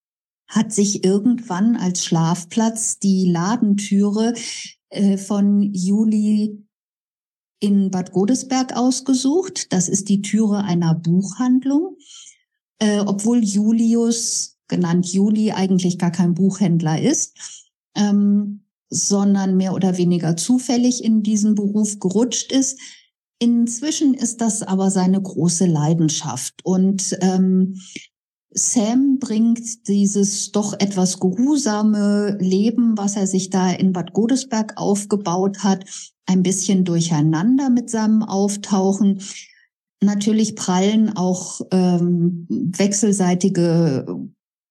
[0.47, 4.35] hat sich irgendwann als Schlafplatz die Ladentüre
[4.91, 6.63] äh, von Juli
[7.59, 9.73] in Bad Godesberg ausgesucht.
[9.73, 11.97] Das ist die Türe einer Buchhandlung,
[12.81, 17.73] äh, obwohl Julius, genannt Juli, eigentlich gar kein Buchhändler ist.
[17.97, 18.64] Ähm,
[18.95, 22.79] sondern mehr oder weniger zufällig in diesen Beruf gerutscht ist.
[23.41, 26.55] Inzwischen ist das aber seine große Leidenschaft.
[26.63, 27.81] Und ähm,
[28.51, 35.65] Sam bringt dieses doch etwas geruhsame Leben, was er sich da in Bad Godesberg aufgebaut
[35.65, 35.85] hat,
[36.27, 39.21] ein bisschen durcheinander mit seinem Auftauchen.
[40.01, 44.07] Natürlich prallen auch ähm, wechselseitige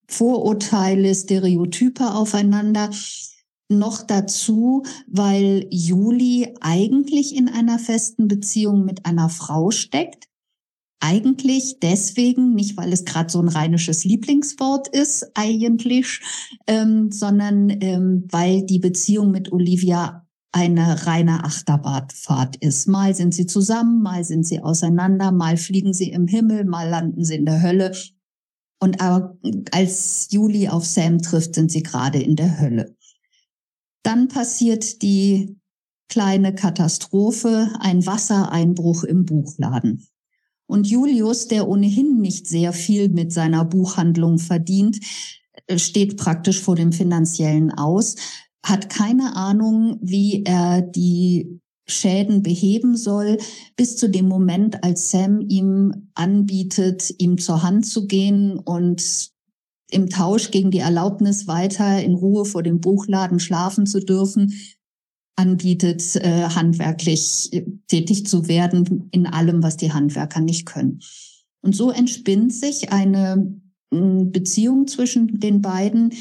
[0.08, 2.90] Vorurteile, Stereotype aufeinander
[3.80, 10.28] noch dazu, weil Juli eigentlich in einer festen Beziehung mit einer Frau steckt.
[11.00, 16.22] Eigentlich deswegen, nicht weil es gerade so ein rheinisches Lieblingswort ist, eigentlich,
[16.66, 22.88] ähm, sondern ähm, weil die Beziehung mit Olivia eine reine Achterbahnfahrt ist.
[22.88, 27.26] Mal sind sie zusammen, mal sind sie auseinander, mal fliegen sie im Himmel, mal landen
[27.26, 27.92] sie in der Hölle.
[28.80, 29.38] Und aber
[29.72, 32.96] als Juli auf Sam trifft, sind sie gerade in der Hölle.
[34.04, 35.58] Dann passiert die
[36.10, 40.06] kleine Katastrophe, ein Wassereinbruch im Buchladen.
[40.68, 45.00] Und Julius, der ohnehin nicht sehr viel mit seiner Buchhandlung verdient,
[45.68, 48.16] äh, steht praktisch vor dem finanziellen Aus,
[48.64, 53.38] hat keine Ahnung, wie er die Schäden beheben soll,
[53.76, 59.33] bis zu dem Moment, als Sam ihm anbietet, ihm zur Hand zu gehen und
[59.94, 64.54] im Tausch gegen die Erlaubnis, weiter in Ruhe vor dem Buchladen schlafen zu dürfen,
[65.36, 71.00] anbietet, äh, handwerklich äh, tätig zu werden in allem, was die Handwerker nicht können.
[71.62, 73.54] Und so entspinnt sich eine
[73.90, 76.14] Beziehung zwischen den beiden,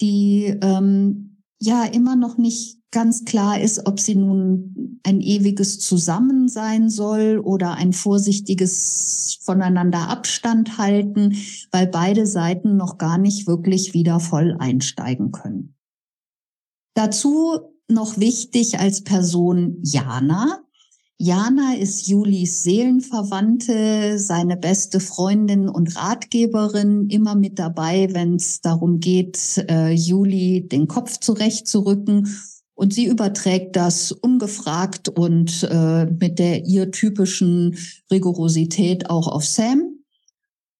[0.00, 1.31] die ähm,
[1.64, 7.38] ja immer noch nicht ganz klar ist, ob sie nun ein ewiges Zusammen sein soll
[7.38, 11.36] oder ein vorsichtiges voneinander Abstand halten,
[11.70, 15.74] weil beide Seiten noch gar nicht wirklich wieder voll einsteigen können.
[16.94, 20.62] Dazu noch wichtig als Person Jana.
[21.24, 28.98] Jana ist Julis Seelenverwandte, seine beste Freundin und Ratgeberin, immer mit dabei, wenn es darum
[28.98, 32.26] geht, äh, Juli den Kopf zurechtzurücken
[32.74, 37.78] und sie überträgt das ungefragt und äh, mit der ihr typischen
[38.10, 40.00] Rigorosität auch auf Sam.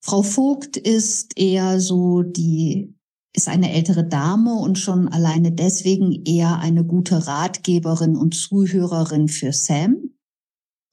[0.00, 2.96] Frau Vogt ist eher so die,
[3.33, 9.52] ist eine ältere Dame und schon alleine deswegen eher eine gute Ratgeberin und Zuhörerin für
[9.52, 10.09] Sam.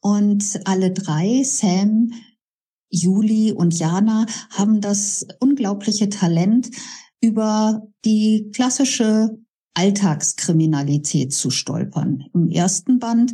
[0.01, 2.11] Und alle drei, Sam,
[2.89, 6.69] Juli und Jana, haben das unglaubliche Talent,
[7.21, 9.37] über die klassische
[9.73, 12.25] Alltagskriminalität zu stolpern.
[12.33, 13.33] Im ersten Band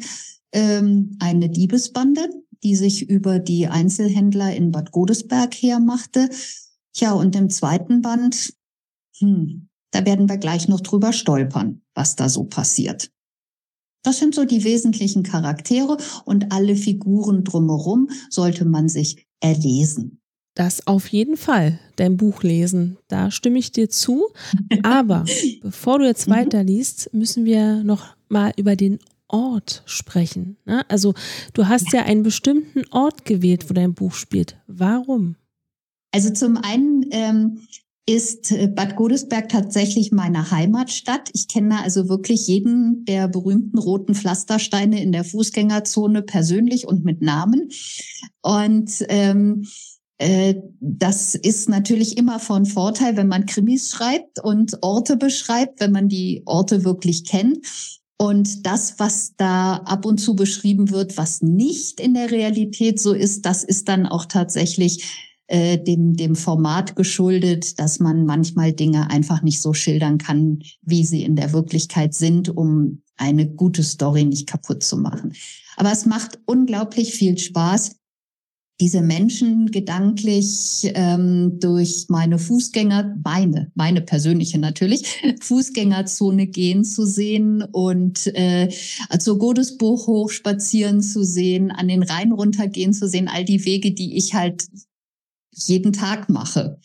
[0.51, 2.30] ähm, eine Diebesbande,
[2.63, 6.30] die sich über die Einzelhändler in Bad Godesberg hermachte.
[6.95, 8.54] Ja, und im zweiten Band,
[9.19, 13.12] hm, da werden wir gleich noch drüber stolpern, was da so passiert.
[14.06, 20.22] Das sind so die wesentlichen Charaktere und alle Figuren drumherum sollte man sich erlesen.
[20.54, 22.98] Das auf jeden Fall, dein Buch lesen.
[23.08, 24.28] Da stimme ich dir zu.
[24.84, 25.26] Aber
[25.62, 26.34] bevor du jetzt mhm.
[26.34, 30.58] weiterliest, müssen wir noch mal über den Ort sprechen.
[30.65, 30.86] Ne?
[30.88, 31.13] Also
[31.54, 32.00] du hast ja.
[32.00, 34.56] ja einen bestimmten Ort gewählt, wo dein Buch spielt.
[34.68, 35.36] Warum?
[36.12, 37.60] Also zum einen ähm,
[38.06, 41.30] ist äh, Bad Godesberg tatsächlich meine Heimatstadt.
[41.34, 47.22] Ich kenne also wirklich jeden der berühmten roten Pflastersteine in der Fußgängerzone persönlich und mit
[47.22, 47.70] Namen.
[48.41, 49.65] Und ähm,
[50.18, 55.91] äh, das ist natürlich immer von Vorteil, wenn man Krimis schreibt und Orte beschreibt, wenn
[55.91, 57.65] man die Orte wirklich kennt.
[58.18, 63.13] Und das, was da ab und zu beschrieben wird, was nicht in der Realität so
[63.13, 65.04] ist, das ist dann auch tatsächlich
[65.47, 71.05] äh, dem, dem Format geschuldet, dass man manchmal Dinge einfach nicht so schildern kann, wie
[71.05, 75.34] sie in der Wirklichkeit sind, um eine gute Story nicht kaputt zu machen.
[75.77, 77.91] Aber es macht unglaublich viel Spaß,
[78.81, 85.05] diese Menschen gedanklich ähm, durch meine Fußgänger, meine, meine persönliche natürlich,
[85.41, 88.69] Fußgängerzone gehen zu sehen und äh,
[89.19, 93.93] zur Godesbuch hoch spazieren zu sehen, an den Rhein runtergehen zu sehen, all die Wege,
[93.93, 94.65] die ich halt
[95.56, 96.80] jeden Tag mache.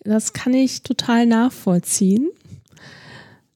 [0.00, 2.30] Das kann ich total nachvollziehen.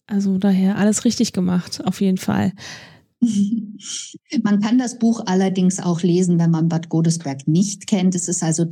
[0.06, 2.52] Also daher alles richtig gemacht, auf jeden Fall.
[4.42, 8.14] Man kann das Buch allerdings auch lesen, wenn man Bad Godesberg nicht kennt.
[8.14, 8.64] Es ist also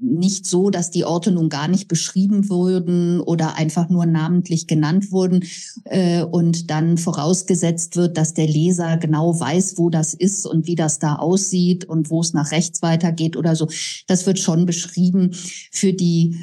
[0.00, 5.12] nicht so, dass die Orte nun gar nicht beschrieben wurden oder einfach nur namentlich genannt
[5.12, 5.44] wurden
[5.84, 10.76] äh, und dann vorausgesetzt wird, dass der Leser genau weiß, wo das ist und wie
[10.76, 13.68] das da aussieht und wo es nach rechts weitergeht oder so.
[14.06, 15.32] Das wird schon beschrieben.
[15.70, 16.36] Für die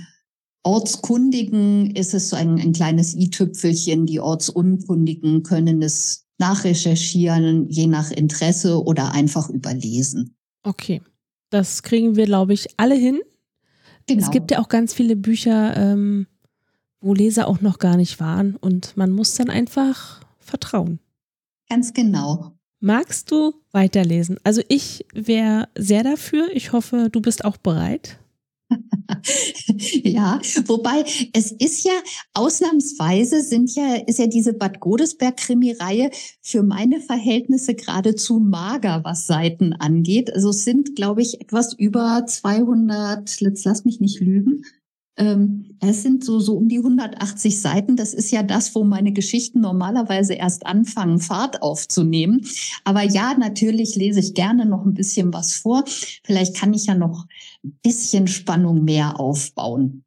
[0.62, 4.06] Ortskundigen ist es so ein, ein kleines i-Tüpfelchen.
[4.06, 10.36] Die Ortsunkundigen können es nachrecherchieren, je nach Interesse oder einfach überlesen.
[10.64, 11.02] Okay,
[11.50, 13.20] das kriegen wir, glaube ich, alle hin.
[14.08, 14.22] Genau.
[14.22, 16.28] Es gibt ja auch ganz viele Bücher, ähm,
[17.02, 21.00] wo Leser auch noch gar nicht waren und man muss dann einfach vertrauen.
[21.70, 22.54] Ganz genau.
[22.80, 24.40] Magst du weiterlesen?
[24.44, 26.48] Also ich wäre sehr dafür.
[26.54, 28.20] Ich hoffe, du bist auch bereit.
[30.04, 31.94] ja, wobei es ist ja
[32.34, 39.28] ausnahmsweise sind ja ist ja diese Bad Godesberg Krimireihe für meine Verhältnisse geradezu mager, was
[39.28, 40.34] Seiten angeht.
[40.34, 43.40] Also es sind, glaube ich, etwas über 200.
[43.42, 44.64] Jetzt lass mich nicht lügen.
[45.18, 47.96] Ähm, es sind so, so um die 180 Seiten.
[47.96, 52.46] Das ist ja das, wo meine Geschichten normalerweise erst anfangen, Fahrt aufzunehmen.
[52.84, 55.84] Aber ja, natürlich lese ich gerne noch ein bisschen was vor.
[56.24, 57.26] Vielleicht kann ich ja noch
[57.64, 60.04] ein bisschen Spannung mehr aufbauen.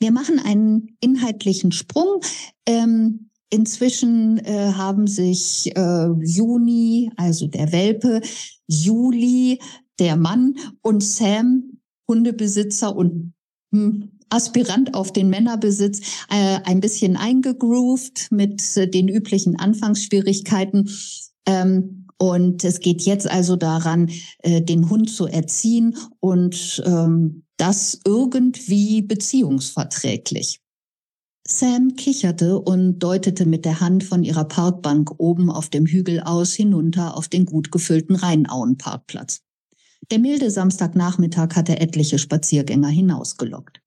[0.00, 2.20] Wir machen einen inhaltlichen Sprung.
[2.66, 8.20] Ähm, inzwischen äh, haben sich äh, Juni, also der Welpe,
[8.66, 9.60] Juli,
[9.98, 11.78] der Mann und Sam,
[12.08, 13.34] Hundebesitzer und
[14.30, 16.00] Aspirant auf den Männerbesitz
[16.30, 20.90] äh, ein bisschen eingegroovt mit äh, den üblichen Anfangsschwierigkeiten.
[21.46, 28.00] Ähm, und es geht jetzt also daran, äh, den Hund zu erziehen und ähm, das
[28.04, 30.60] irgendwie beziehungsverträglich.
[31.46, 36.52] Sam kicherte und deutete mit der Hand von ihrer Parkbank oben auf dem Hügel aus
[36.52, 39.40] hinunter auf den gut gefüllten Rheinauen-Parkplatz.
[40.10, 43.82] Der milde Samstagnachmittag hatte etliche Spaziergänger hinausgelockt.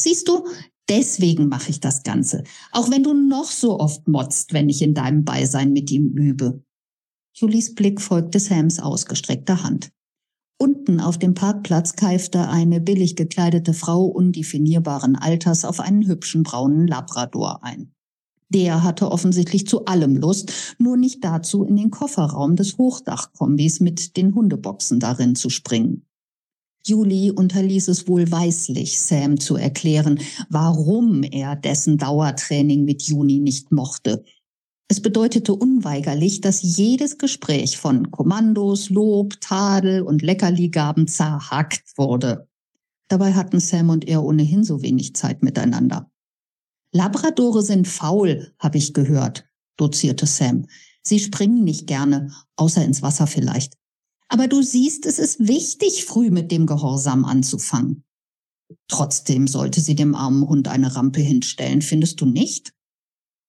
[0.00, 0.46] Siehst du,
[0.88, 4.94] deswegen mache ich das Ganze, auch wenn du noch so oft motzt, wenn ich in
[4.94, 6.62] deinem Beisein mit ihm übe.
[7.36, 9.90] Julis Blick folgte Sams ausgestreckter Hand.
[10.56, 16.86] Unten auf dem Parkplatz keifte eine billig gekleidete Frau undefinierbaren Alters auf einen hübschen braunen
[16.86, 17.92] Labrador ein.
[18.48, 24.16] Der hatte offensichtlich zu allem Lust, nur nicht dazu, in den Kofferraum des Hochdachkombis mit
[24.16, 26.06] den Hundeboxen darin zu springen.
[26.86, 33.72] Julie unterließ es wohl weislich, Sam zu erklären, warum er dessen Dauertraining mit Juni nicht
[33.72, 34.22] mochte.
[34.88, 42.48] Es bedeutete unweigerlich, dass jedes Gespräch von Kommandos, Lob, Tadel und Leckerligaben zerhackt wurde.
[43.08, 46.10] Dabei hatten Sam und er ohnehin so wenig Zeit miteinander.
[46.96, 49.44] Labradore sind faul, habe ich gehört,
[49.76, 50.66] dozierte Sam.
[51.02, 53.74] Sie springen nicht gerne, außer ins Wasser vielleicht.
[54.28, 58.04] Aber du siehst, es ist wichtig, früh mit dem Gehorsam anzufangen.
[58.86, 62.72] Trotzdem sollte sie dem armen Hund eine Rampe hinstellen, findest du nicht?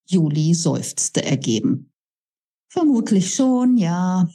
[0.08, 1.91] Juli seufzte ergeben.
[2.67, 4.27] Vermutlich schon, ja.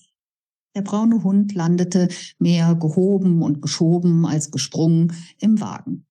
[0.77, 6.07] Der braune Hund landete mehr gehoben und geschoben als gesprungen im Wagen.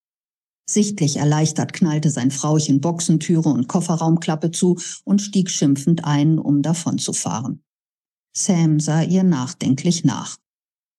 [0.69, 7.63] Sichtlich erleichtert knallte sein Frauchen Boxentüre und Kofferraumklappe zu und stieg schimpfend ein, um davonzufahren.
[8.37, 10.37] Sam sah ihr nachdenklich nach.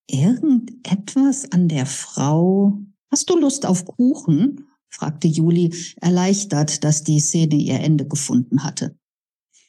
[0.09, 2.79] Irgendetwas an der Frau.
[3.09, 4.67] Hast du Lust auf Kuchen?
[4.89, 8.97] fragte Juli, erleichtert, dass die Szene ihr Ende gefunden hatte.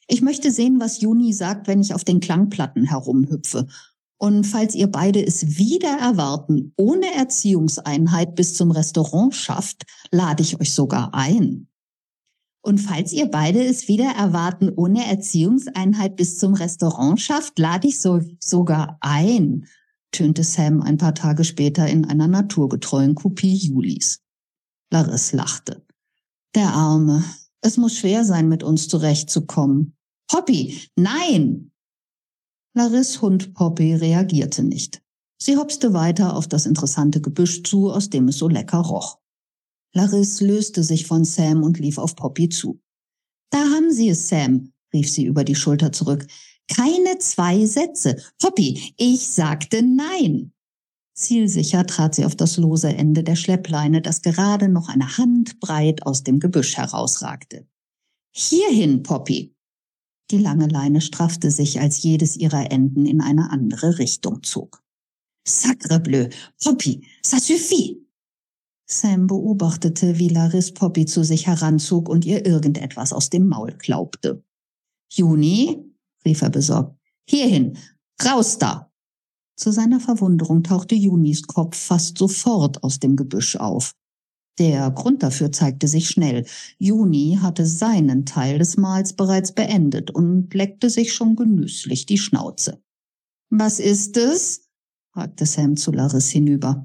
[0.09, 3.69] Ich möchte sehen, was Juni sagt, wenn ich auf den Klangplatten herumhüpfe
[4.23, 10.61] und falls ihr beide es wieder erwarten, ohne Erziehungseinheit bis zum Restaurant schafft, lade ich
[10.61, 11.67] euch sogar ein.
[12.61, 17.99] Und falls ihr beide es wieder erwarten, ohne Erziehungseinheit bis zum Restaurant schafft, lade ich
[17.99, 19.67] so, sogar ein,
[20.13, 24.23] tönte Sam ein paar Tage später in einer naturgetreuen Kopie Julis.
[24.93, 25.85] Laris lachte.
[26.55, 27.25] Der Arme.
[27.61, 29.97] Es muss schwer sein, mit uns zurechtzukommen.
[30.29, 31.72] Poppy, nein!
[32.75, 35.03] Laris Hund Poppy reagierte nicht.
[35.39, 39.19] Sie hopste weiter auf das interessante Gebüsch zu, aus dem es so lecker roch.
[39.95, 42.81] Laris löste sich von Sam und lief auf Poppy zu.
[43.51, 46.27] Da haben Sie es, Sam, rief sie über die Schulter zurück.
[46.75, 48.17] Keine zwei Sätze.
[48.39, 50.53] Poppy, ich sagte nein.
[51.15, 56.23] Zielsicher trat sie auf das lose Ende der Schleppleine, das gerade noch eine Handbreit aus
[56.23, 57.67] dem Gebüsch herausragte.
[58.31, 59.52] Hierhin, Poppy.
[60.33, 64.83] Die lange Leine straffte sich, als jedes ihrer Enden in eine andere Richtung zog.
[65.47, 66.29] Sacre bleu,
[66.63, 68.01] Poppy, ça suffit.
[68.87, 74.43] Sam beobachtete, wie Laris Poppy zu sich heranzog und ihr irgendetwas aus dem Maul klaubte.
[75.13, 75.85] Juni,
[76.25, 77.77] rief er besorgt, hierhin,
[78.25, 78.91] raus da!
[79.57, 83.95] Zu seiner Verwunderung tauchte Junis Kopf fast sofort aus dem Gebüsch auf.
[84.59, 86.45] Der Grund dafür zeigte sich schnell.
[86.79, 92.83] Juni hatte seinen Teil des Mahls bereits beendet und leckte sich schon genüsslich die Schnauze.
[93.51, 94.69] Was ist es?
[95.13, 96.85] fragte Sam zu Laris hinüber.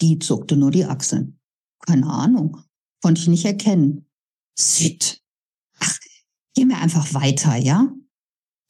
[0.00, 1.38] Die zuckte nur die Achseln.
[1.80, 2.58] Keine Ahnung.
[3.02, 4.06] Konnte ich nicht erkennen.
[4.58, 5.22] Sit.
[5.78, 5.98] Ach,
[6.54, 7.92] geh mir einfach weiter, ja?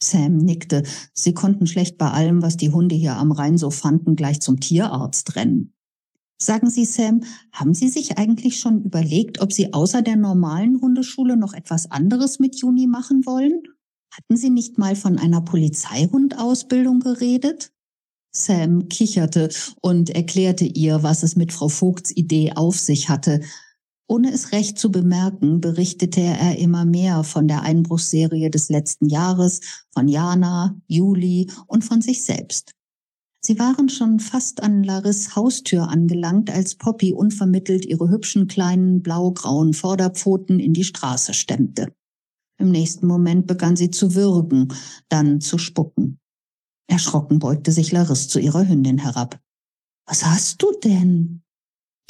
[0.03, 0.83] Sam nickte.
[1.15, 4.61] Sie konnten schlecht bei allem, was die Hunde hier am Rhein so fanden, gleich zum
[4.61, 5.76] Tierarzt rennen.
[6.39, 11.37] Sagen Sie, Sam, haben Sie sich eigentlich schon überlegt, ob Sie außer der normalen Hundeschule
[11.37, 13.63] noch etwas anderes mit Juni machen wollen?
[14.11, 17.73] Hatten Sie nicht mal von einer Polizeihundausbildung geredet?
[18.33, 19.49] Sam kicherte
[19.81, 23.41] und erklärte ihr, was es mit Frau Vogts Idee auf sich hatte.
[24.07, 29.61] Ohne es recht zu bemerken, berichtete er immer mehr von der Einbruchsserie des letzten Jahres,
[29.91, 32.76] von Jana, Juli und von sich selbst.
[33.47, 39.73] Sie waren schon fast an Laris Haustür angelangt, als Poppy unvermittelt ihre hübschen kleinen blau-grauen
[39.73, 41.95] Vorderpfoten in die Straße stemmte.
[42.59, 44.75] Im nächsten Moment begann sie zu würgen,
[45.09, 46.19] dann zu spucken.
[46.89, 49.41] Erschrocken beugte sich Laris zu ihrer Hündin herab.
[50.07, 51.45] Was hast du denn?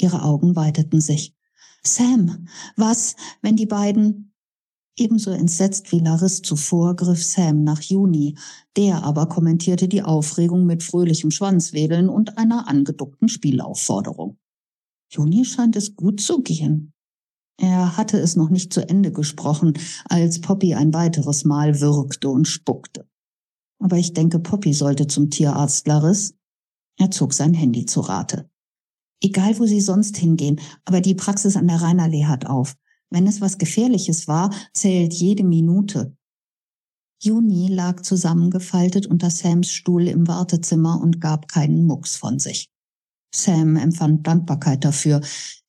[0.01, 1.35] Ihre Augen weiteten sich.
[1.83, 4.26] Sam, was, wenn die beiden...
[4.99, 8.35] Ebenso entsetzt wie Laris zuvor griff Sam nach Juni,
[8.75, 14.37] der aber kommentierte die Aufregung mit fröhlichem Schwanzwedeln und einer angeduckten Spielaufforderung.
[15.11, 16.93] Juni scheint es gut zu gehen.
[17.59, 19.73] Er hatte es noch nicht zu Ende gesprochen,
[20.05, 23.07] als Poppy ein weiteres Mal würgte und spuckte.
[23.79, 26.33] Aber ich denke, Poppy sollte zum Tierarzt, Laris.
[26.99, 28.49] Er zog sein Handy zu Rate.
[29.21, 32.75] Egal, wo Sie sonst hingehen, aber die Praxis an der Rheinallee hat auf.
[33.09, 36.15] Wenn es was Gefährliches war, zählt jede Minute.
[37.21, 42.69] Juni lag zusammengefaltet unter Sams Stuhl im Wartezimmer und gab keinen Mucks von sich.
[43.33, 45.21] Sam empfand Dankbarkeit dafür.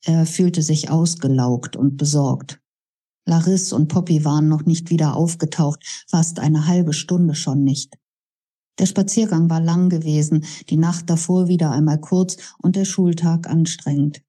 [0.05, 2.61] Er fühlte sich ausgelaugt und besorgt.
[3.27, 7.99] Laris und Poppy waren noch nicht wieder aufgetaucht, fast eine halbe Stunde schon nicht.
[8.79, 14.23] Der Spaziergang war lang gewesen, die Nacht davor wieder einmal kurz und der Schultag anstrengend.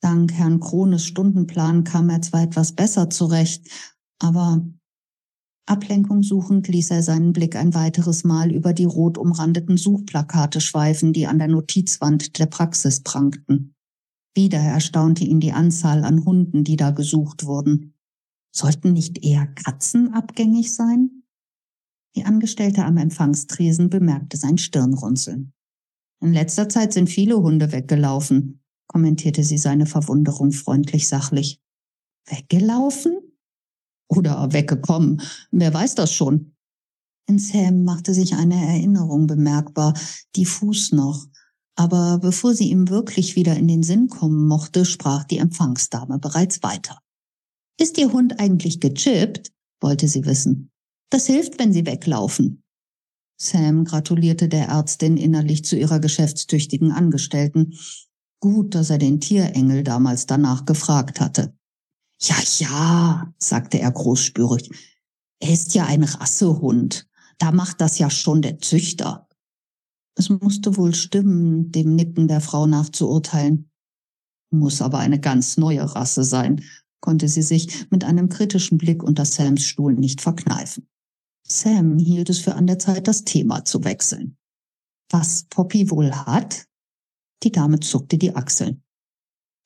[0.00, 3.68] Dank Herrn Krones Stundenplan kam er zwar etwas besser zurecht,
[4.18, 4.64] aber
[5.68, 11.12] Ablenkung suchend ließ er seinen Blick ein weiteres Mal über die rot umrandeten Suchplakate schweifen,
[11.12, 13.74] die an der Notizwand der Praxis prangten.
[14.34, 17.94] Wieder erstaunte ihn die Anzahl an Hunden, die da gesucht wurden.
[18.54, 21.24] Sollten nicht eher Katzen abgängig sein?
[22.14, 25.52] Die Angestellte am Empfangstresen bemerkte sein Stirnrunzeln.
[26.20, 31.60] In letzter Zeit sind viele Hunde weggelaufen, kommentierte sie seine Verwunderung freundlich sachlich.
[32.26, 33.18] Weggelaufen?
[34.08, 35.20] Oder weggekommen,
[35.50, 36.54] wer weiß das schon.
[37.28, 39.94] In Sam machte sich eine Erinnerung bemerkbar,
[40.36, 41.26] diffus noch,
[41.74, 46.62] aber bevor sie ihm wirklich wieder in den Sinn kommen mochte, sprach die Empfangsdame bereits
[46.62, 47.00] weiter.
[47.78, 49.52] Ist Ihr Hund eigentlich gechippt?
[49.80, 50.70] wollte sie wissen.
[51.10, 52.62] Das hilft, wenn Sie weglaufen.
[53.38, 57.74] Sam gratulierte der Ärztin innerlich zu ihrer geschäftstüchtigen Angestellten.
[58.40, 61.56] Gut, dass er den Tierengel damals danach gefragt hatte.
[62.20, 64.70] Ja, ja, sagte er großspürig.
[65.40, 67.08] Er ist ja ein Rassehund.
[67.38, 69.28] Da macht das ja schon der Züchter.
[70.18, 73.70] Es musste wohl stimmen, dem Nicken der Frau nachzuurteilen.
[74.50, 76.62] Muss aber eine ganz neue Rasse sein,
[77.00, 80.88] konnte sie sich mit einem kritischen Blick unter Sams Stuhl nicht verkneifen.
[81.46, 84.38] Sam hielt es für an der Zeit, das Thema zu wechseln.
[85.10, 86.66] Was Poppy wohl hat?
[87.42, 88.82] Die Dame zuckte die Achseln.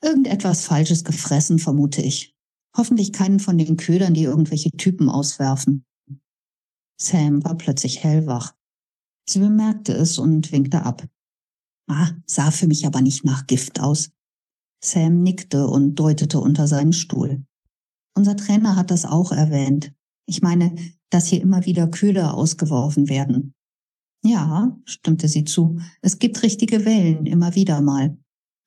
[0.02, 2.34] Irgendetwas Falsches gefressen, vermute ich.
[2.76, 5.84] Hoffentlich keinen von den Ködern, die irgendwelche Typen auswerfen.
[7.00, 8.54] Sam war plötzlich hellwach.
[9.28, 11.06] Sie bemerkte es und winkte ab.
[11.88, 14.10] Ah, sah für mich aber nicht nach Gift aus.
[14.82, 17.44] Sam nickte und deutete unter seinen Stuhl.
[18.14, 19.92] Unser Trainer hat das auch erwähnt.
[20.26, 20.74] Ich meine,
[21.10, 23.54] dass hier immer wieder Köder ausgeworfen werden.
[24.22, 25.78] Ja, stimmte sie zu.
[26.02, 28.18] Es gibt richtige Wellen, immer wieder mal.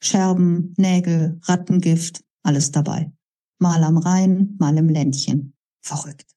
[0.01, 3.11] Scherben, Nägel, Rattengift, alles dabei.
[3.59, 5.53] Mal am Rhein, mal im Ländchen.
[5.81, 6.35] Verrückt.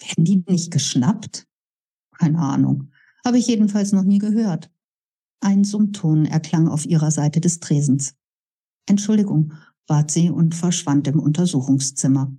[0.00, 1.46] Werden die nicht geschnappt?
[2.18, 2.90] Keine Ahnung.
[3.24, 4.70] Habe ich jedenfalls noch nie gehört.
[5.40, 8.14] Ein Summton erklang auf ihrer Seite des Tresens.
[8.86, 9.52] Entschuldigung,
[9.86, 12.32] bat sie und verschwand im Untersuchungszimmer.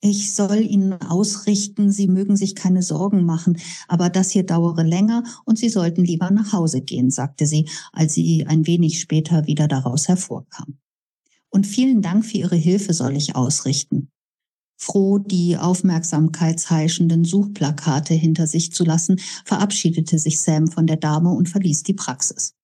[0.00, 5.24] Ich soll Ihnen ausrichten, Sie mögen sich keine Sorgen machen, aber das hier dauere länger
[5.44, 9.66] und Sie sollten lieber nach Hause gehen, sagte sie, als sie ein wenig später wieder
[9.66, 10.78] daraus hervorkam.
[11.50, 14.10] Und vielen Dank für Ihre Hilfe soll ich ausrichten.
[14.76, 21.48] Froh, die aufmerksamkeitsheischenden Suchplakate hinter sich zu lassen, verabschiedete sich Sam von der Dame und
[21.48, 22.54] verließ die Praxis.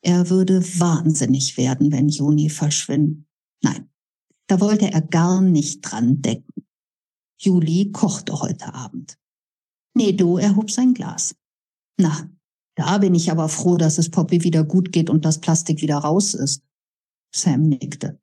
[0.00, 3.26] Er würde wahnsinnig werden, wenn Juni verschwinden.
[3.62, 3.88] Nein,
[4.48, 6.64] da wollte er gar nicht dran denken.
[7.44, 9.18] Juli kochte heute Abend.
[9.94, 11.34] Nedo erhob sein Glas.
[11.98, 12.30] Na,
[12.76, 15.98] da bin ich aber froh, dass es Poppy wieder gut geht und das Plastik wieder
[15.98, 16.62] raus ist.
[17.34, 18.20] Sam nickte.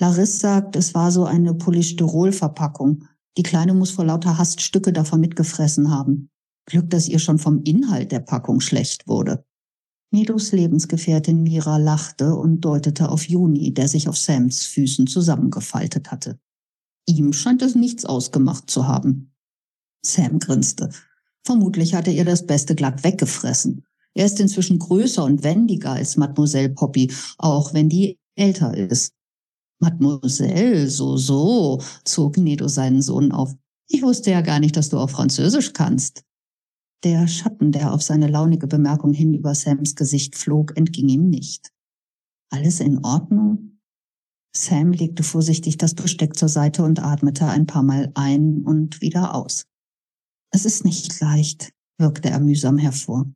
[0.00, 3.04] Larissa sagt, es war so eine Polystyrol-Verpackung.
[3.36, 6.28] Die Kleine muss vor lauter Hast Stücke davon mitgefressen haben.
[6.66, 9.44] Glück, dass ihr schon vom Inhalt der Packung schlecht wurde.
[10.10, 16.40] Nedos Lebensgefährtin Mira lachte und deutete auf Juni, der sich auf Sams Füßen zusammengefaltet hatte.
[17.08, 19.32] Ihm scheint es nichts ausgemacht zu haben.
[20.04, 20.90] Sam grinste.
[21.42, 23.86] Vermutlich hatte er das Beste glatt weggefressen.
[24.12, 29.14] Er ist inzwischen größer und wendiger als Mademoiselle Poppy, auch wenn die älter ist.
[29.80, 33.54] Mademoiselle, so, so, zog Nedo seinen Sohn auf.
[33.88, 36.24] Ich wusste ja gar nicht, dass du auch Französisch kannst.
[37.04, 41.72] Der Schatten, der auf seine launige Bemerkung hin über Sams Gesicht flog, entging ihm nicht.
[42.50, 43.77] Alles in Ordnung?
[44.54, 49.34] Sam legte vorsichtig das Besteck zur Seite und atmete ein paar Mal ein und wieder
[49.34, 49.66] aus.
[50.50, 53.26] Es ist nicht leicht, wirkte er mühsam hervor.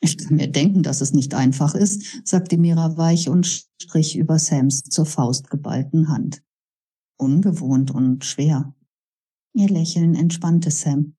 [0.00, 4.38] Ich kann mir denken, dass es nicht einfach ist, sagte Mira weich und strich über
[4.38, 6.42] Sams zur Faust geballten Hand.
[7.18, 8.74] Ungewohnt und schwer.
[9.54, 11.16] Ihr Lächeln entspannte Sam.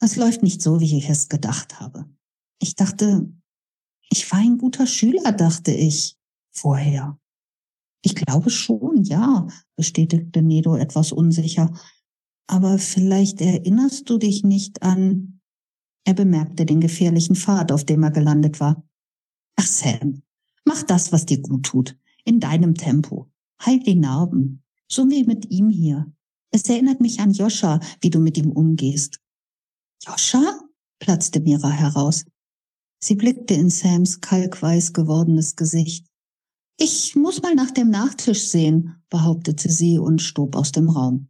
[0.00, 2.06] Es läuft nicht so, wie ich es gedacht habe.
[2.58, 3.32] Ich dachte,
[4.10, 6.16] ich war ein guter Schüler, dachte ich
[6.50, 7.18] vorher.
[8.02, 9.46] Ich glaube schon, ja,
[9.76, 11.72] bestätigte Nedo etwas unsicher.
[12.46, 15.40] Aber vielleicht erinnerst du dich nicht an.
[16.04, 18.82] Er bemerkte den gefährlichen Pfad, auf dem er gelandet war.
[19.56, 20.22] Ach Sam,
[20.64, 23.30] mach das, was dir gut tut, in deinem Tempo.
[23.64, 26.10] Heil die Narben, so wie mit ihm hier.
[26.50, 29.20] Es erinnert mich an Joscha, wie du mit ihm umgehst.
[30.04, 30.60] Joscha?
[30.98, 32.24] platzte Mira heraus.
[33.02, 36.09] Sie blickte in Sams kalkweiß gewordenes Gesicht.
[36.82, 41.28] Ich muss mal nach dem Nachtisch sehen, behauptete sie und stob aus dem Raum.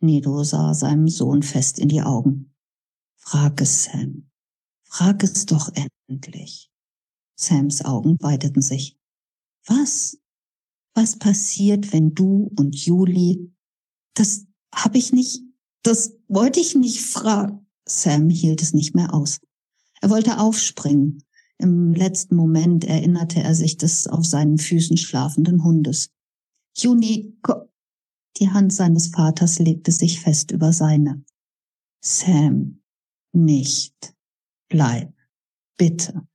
[0.00, 2.54] Nedo sah seinem Sohn fest in die Augen.
[3.18, 4.30] Frag es, Sam.
[4.84, 5.70] Frag es doch
[6.08, 6.70] endlich.
[7.36, 8.98] Sams Augen weiteten sich.
[9.66, 10.16] Was?
[10.94, 13.52] Was passiert, wenn du und Julie?
[14.14, 15.42] Das hab ich nicht,
[15.82, 17.66] das wollte ich nicht fragen.
[17.86, 19.40] Sam hielt es nicht mehr aus.
[20.00, 21.22] Er wollte aufspringen,
[21.60, 26.10] im letzten Moment erinnerte er sich des auf seinen Füßen schlafenden Hundes.
[26.76, 27.36] Juni,
[28.38, 31.24] die Hand seines Vaters legte sich fest über seine.
[32.02, 32.80] Sam,
[33.32, 34.14] nicht.
[34.68, 35.12] Bleib.
[35.76, 36.26] Bitte.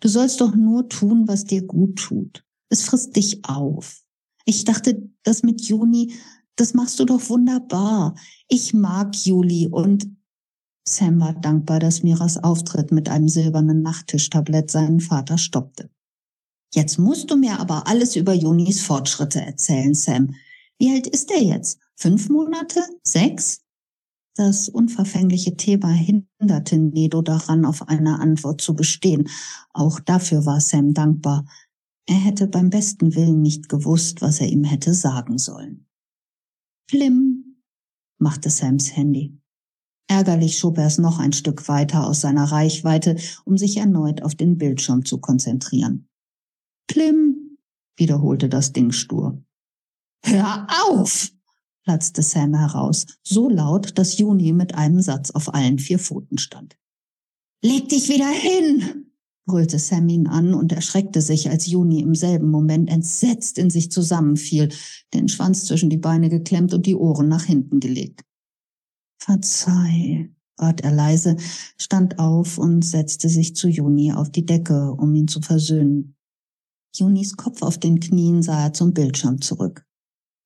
[0.00, 2.44] Du sollst doch nur tun, was dir gut tut.
[2.68, 4.04] Es frisst dich auf.
[4.44, 6.14] Ich dachte, das mit Juni,
[6.56, 8.14] das machst du doch wunderbar.
[8.48, 10.08] Ich mag Juli und
[10.88, 15.90] Sam war dankbar, dass Miras Auftritt mit einem silbernen Nachttischtablett seinen Vater stoppte.
[16.74, 20.34] Jetzt musst du mir aber alles über Junis Fortschritte erzählen, Sam.
[20.78, 21.78] Wie alt ist er jetzt?
[21.96, 22.80] Fünf Monate?
[23.02, 23.62] Sechs?
[24.34, 29.28] Das unverfängliche Thema hinderte Nedo daran, auf eine Antwort zu bestehen.
[29.72, 31.44] Auch dafür war Sam dankbar.
[32.06, 35.86] Er hätte beim besten Willen nicht gewusst, was er ihm hätte sagen sollen.
[36.88, 37.62] Flim,
[38.18, 39.38] machte Sams Handy.
[40.08, 44.34] Ärgerlich schob er es noch ein Stück weiter aus seiner Reichweite, um sich erneut auf
[44.34, 46.08] den Bildschirm zu konzentrieren.
[46.86, 47.58] Plim,
[47.96, 49.42] wiederholte das Ding stur.
[50.24, 51.30] Hör auf!
[51.84, 56.76] platzte Sam heraus, so laut, dass Juni mit einem Satz auf allen vier Pfoten stand.
[57.62, 59.06] Leg dich wieder hin!
[59.46, 63.90] brüllte Sam ihn an und erschreckte sich, als Juni im selben Moment entsetzt in sich
[63.90, 64.68] zusammenfiel,
[65.14, 68.27] den Schwanz zwischen die Beine geklemmt und die Ohren nach hinten gelegt.
[69.18, 71.36] Verzeih, bat er leise,
[71.76, 76.16] stand auf und setzte sich zu Juni auf die Decke, um ihn zu versöhnen.
[76.94, 79.86] Junis Kopf auf den Knien sah er zum Bildschirm zurück.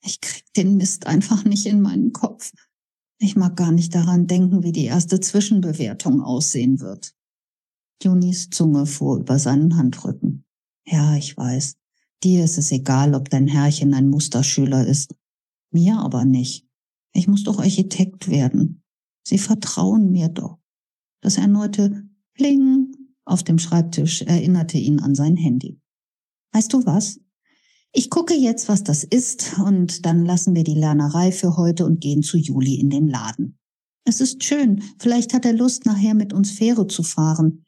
[0.05, 2.53] Ich krieg den Mist einfach nicht in meinen Kopf.
[3.19, 7.15] Ich mag gar nicht daran denken, wie die erste Zwischenbewertung aussehen wird.
[8.03, 10.45] Junis Zunge fuhr über seinen Handrücken.
[10.85, 11.77] Ja, ich weiß.
[12.25, 15.15] Dir ist es egal, ob dein Herrchen ein Musterschüler ist.
[15.71, 16.67] Mir aber nicht.
[17.13, 18.83] Ich muss doch Architekt werden.
[19.27, 20.59] Sie vertrauen mir doch.
[21.21, 22.93] Das erneute Pling
[23.25, 25.81] auf dem Schreibtisch erinnerte ihn an sein Handy.
[26.53, 27.21] Weißt du was?
[27.93, 32.01] Ich gucke jetzt, was das ist, und dann lassen wir die Lernerei für heute und
[32.01, 33.59] gehen zu Juli in den Laden.
[34.05, 37.65] Es ist schön, vielleicht hat er Lust, nachher mit uns Fähre zu fahren.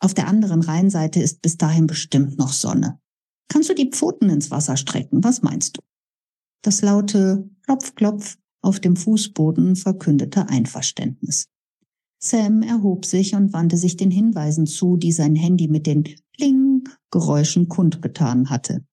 [0.00, 2.98] Auf der anderen Rheinseite ist bis dahin bestimmt noch Sonne.
[3.48, 5.22] Kannst du die Pfoten ins Wasser strecken?
[5.22, 5.82] Was meinst du?
[6.62, 11.46] Das laute Klopf, Klopf auf dem Fußboden verkündete Einverständnis.
[12.18, 16.04] Sam erhob sich und wandte sich den Hinweisen zu, die sein Handy mit den
[16.36, 18.84] Pling-Geräuschen kundgetan hatte.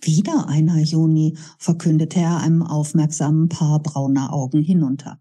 [0.00, 5.20] Wieder einer, Juni, verkündete er einem aufmerksamen Paar brauner Augen hinunter.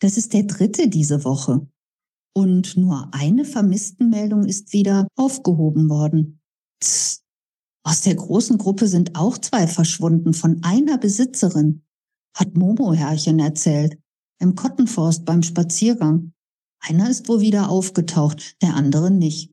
[0.00, 1.66] Das ist der dritte diese Woche.
[2.34, 6.40] Und nur eine Vermisstenmeldung ist wieder aufgehoben worden.
[6.80, 7.22] Tss.
[7.84, 11.82] Aus der großen Gruppe sind auch zwei verschwunden von einer Besitzerin,
[12.34, 13.98] hat Momo Herrchen erzählt,
[14.38, 16.32] im Kottenforst beim Spaziergang.
[16.80, 19.52] Einer ist wohl wieder aufgetaucht, der andere nicht.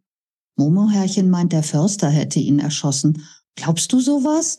[0.56, 3.24] Momo Herrchen meint, der Förster hätte ihn erschossen.
[3.56, 4.58] Glaubst du sowas?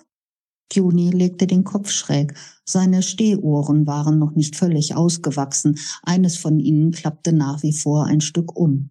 [0.73, 2.35] Juni legte den Kopf schräg.
[2.65, 5.79] Seine Stehohren waren noch nicht völlig ausgewachsen.
[6.03, 8.91] Eines von ihnen klappte nach wie vor ein Stück um.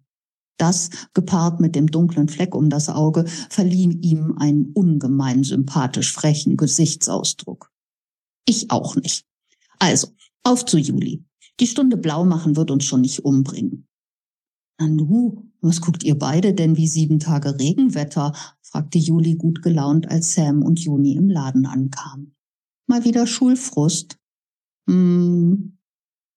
[0.58, 6.58] Das, gepaart mit dem dunklen Fleck um das Auge, verlieh ihm einen ungemein sympathisch frechen
[6.58, 7.69] Gesichtsausdruck.
[8.46, 9.24] Ich auch nicht.
[9.78, 10.08] Also,
[10.42, 11.24] auf zu Juli.
[11.60, 13.86] Die Stunde blau machen wird uns schon nicht umbringen.
[14.78, 18.32] Nanu, was guckt ihr beide denn wie sieben Tage Regenwetter?
[18.62, 22.34] fragte Juli gut gelaunt, als Sam und Juni im Laden ankamen.
[22.86, 24.16] Mal wieder Schulfrust.
[24.88, 25.78] Hm,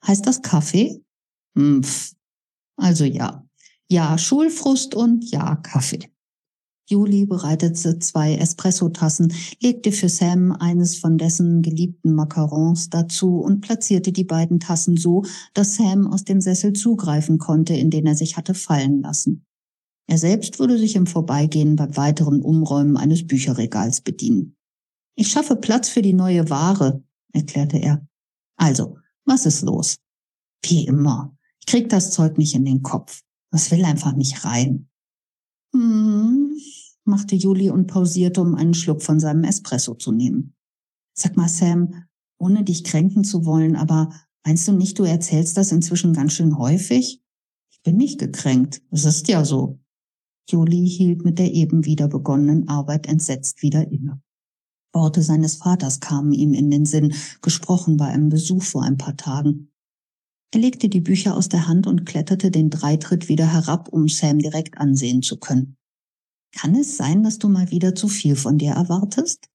[0.06, 1.04] heißt das Kaffee?
[1.56, 1.82] Hm.
[2.76, 3.48] Also ja.
[3.90, 6.13] Ja, Schulfrust und ja, Kaffee.
[6.86, 14.12] Juli bereitete zwei Espressotassen, legte für Sam eines von dessen geliebten Macarons dazu und platzierte
[14.12, 15.24] die beiden Tassen so,
[15.54, 19.46] dass Sam aus dem Sessel zugreifen konnte, in den er sich hatte fallen lassen.
[20.08, 24.58] Er selbst würde sich im Vorbeigehen beim weiteren Umräumen eines Bücherregals bedienen.
[25.16, 28.06] Ich schaffe Platz für die neue Ware, erklärte er.
[28.58, 29.98] Also, was ist los?
[30.66, 31.36] Wie immer.
[31.60, 33.22] Ich krieg das Zeug nicht in den Kopf.
[33.52, 34.90] Das will einfach nicht rein.
[35.74, 36.43] Hm,
[37.06, 40.56] machte Juli und pausierte, um einen Schluck von seinem Espresso zu nehmen.
[41.14, 42.06] Sag mal, Sam,
[42.38, 44.10] ohne dich kränken zu wollen, aber
[44.46, 47.22] meinst du nicht, du erzählst das inzwischen ganz schön häufig?
[47.72, 48.82] Ich bin nicht gekränkt.
[48.92, 49.80] Es ist ja so.
[50.50, 54.22] Juli hielt mit der eben wieder begonnenen Arbeit entsetzt wieder inne.
[54.94, 59.18] Worte seines Vaters kamen ihm in den Sinn, gesprochen bei einem Besuch vor ein paar
[59.18, 59.72] Tagen.
[60.54, 64.38] Er legte die Bücher aus der Hand und kletterte den Dreitritt wieder herab, um Sam
[64.38, 65.78] direkt ansehen zu können.
[66.56, 69.50] Kann es sein, dass du mal wieder zu viel von dir erwartest?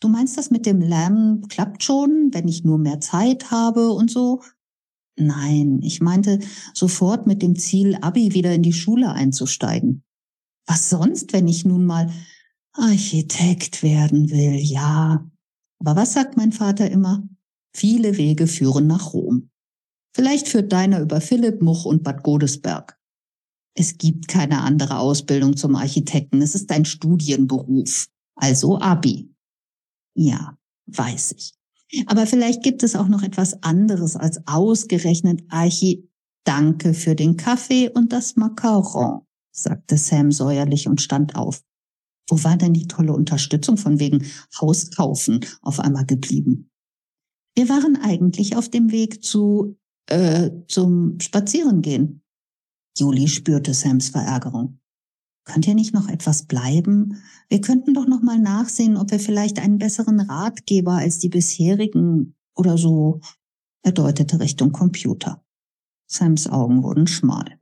[0.00, 4.10] Du meinst das mit dem Lernen klappt schon, wenn ich nur mehr Zeit habe und
[4.10, 4.42] so?
[5.18, 6.40] Nein, ich meinte
[6.74, 10.04] sofort mit dem Ziel, Abi wieder in die Schule einzusteigen.
[10.66, 12.12] Was sonst, wenn ich nun mal
[12.72, 15.26] Architekt werden will, ja.
[15.78, 17.26] Aber was sagt mein Vater immer?
[17.74, 19.50] Viele Wege führen nach Rom.
[20.14, 22.95] Vielleicht führt deiner über Philipp, Much und Bad Godesberg.
[23.78, 26.40] Es gibt keine andere Ausbildung zum Architekten.
[26.40, 28.08] Es ist ein Studienberuf.
[28.34, 29.30] Also Abi.
[30.14, 30.56] Ja,
[30.86, 31.52] weiß ich.
[32.06, 36.08] Aber vielleicht gibt es auch noch etwas anderes als ausgerechnet Archi.
[36.44, 39.22] Danke für den Kaffee und das Macaron,
[39.52, 41.62] sagte Sam säuerlich und stand auf.
[42.28, 44.24] Wo war denn die tolle Unterstützung von wegen
[44.58, 46.70] Hauskaufen auf einmal geblieben?
[47.54, 49.76] Wir waren eigentlich auf dem Weg zu
[50.08, 52.22] äh, zum Spazierengehen.
[52.98, 54.80] Juli spürte Sams Verärgerung.
[55.44, 57.22] Könnt ihr nicht noch etwas bleiben?
[57.48, 62.34] Wir könnten doch noch mal nachsehen, ob wir vielleicht einen besseren Ratgeber als die bisherigen
[62.54, 63.20] oder so.
[63.82, 65.44] Er deutete Richtung Computer.
[66.06, 67.58] Sams Augen wurden schmal.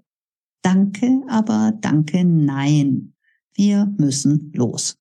[0.62, 3.14] Danke, aber danke, nein.
[3.54, 4.96] Wir müssen los.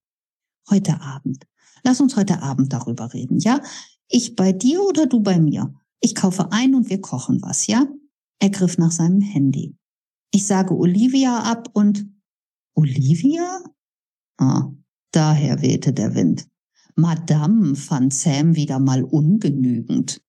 [0.70, 1.46] Heute Abend.
[1.84, 3.62] Lass uns heute Abend darüber reden, ja?
[4.10, 5.74] Ich bei dir oder du bei mir?
[6.00, 7.88] Ich kaufe ein und wir kochen was, ja?
[8.40, 9.78] Er griff nach seinem Handy.
[10.36, 12.10] Ich sage Olivia ab und
[12.74, 13.64] Olivia?
[14.38, 14.72] Ah,
[15.12, 16.48] daher wehte der Wind.
[16.96, 20.24] Madame fand Sam wieder mal ungenügend.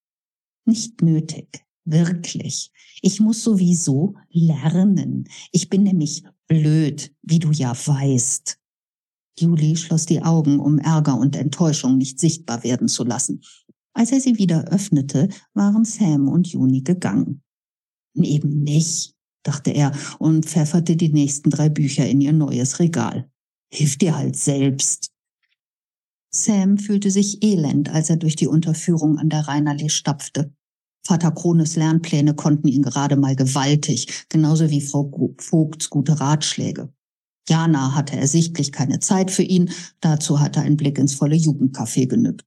[0.67, 2.71] Nicht nötig, wirklich.
[3.01, 5.27] Ich muss sowieso lernen.
[5.53, 8.59] Ich bin nämlich blöd, wie du ja weißt.
[9.41, 13.41] Julie schloss die Augen, um Ärger und Enttäuschung nicht sichtbar werden zu lassen.
[13.95, 17.43] Als er sie wieder öffnete, waren Sam und Juni gegangen.
[18.15, 19.14] Eben nicht,
[19.45, 23.31] dachte er und pfefferte die nächsten drei Bücher in ihr neues Regal.
[23.73, 25.11] Hilf dir halt selbst.
[26.31, 30.53] Sam fühlte sich elend, als er durch die Unterführung an der Rheinallee stapfte.
[31.07, 36.93] Vater Krones Lernpläne konnten ihn gerade mal gewaltig, genauso wie Frau Vogts gute Ratschläge.
[37.49, 39.71] Jana hatte ersichtlich keine Zeit für ihn,
[40.01, 42.45] dazu hatte ein Blick ins volle Jugendcafé genügt.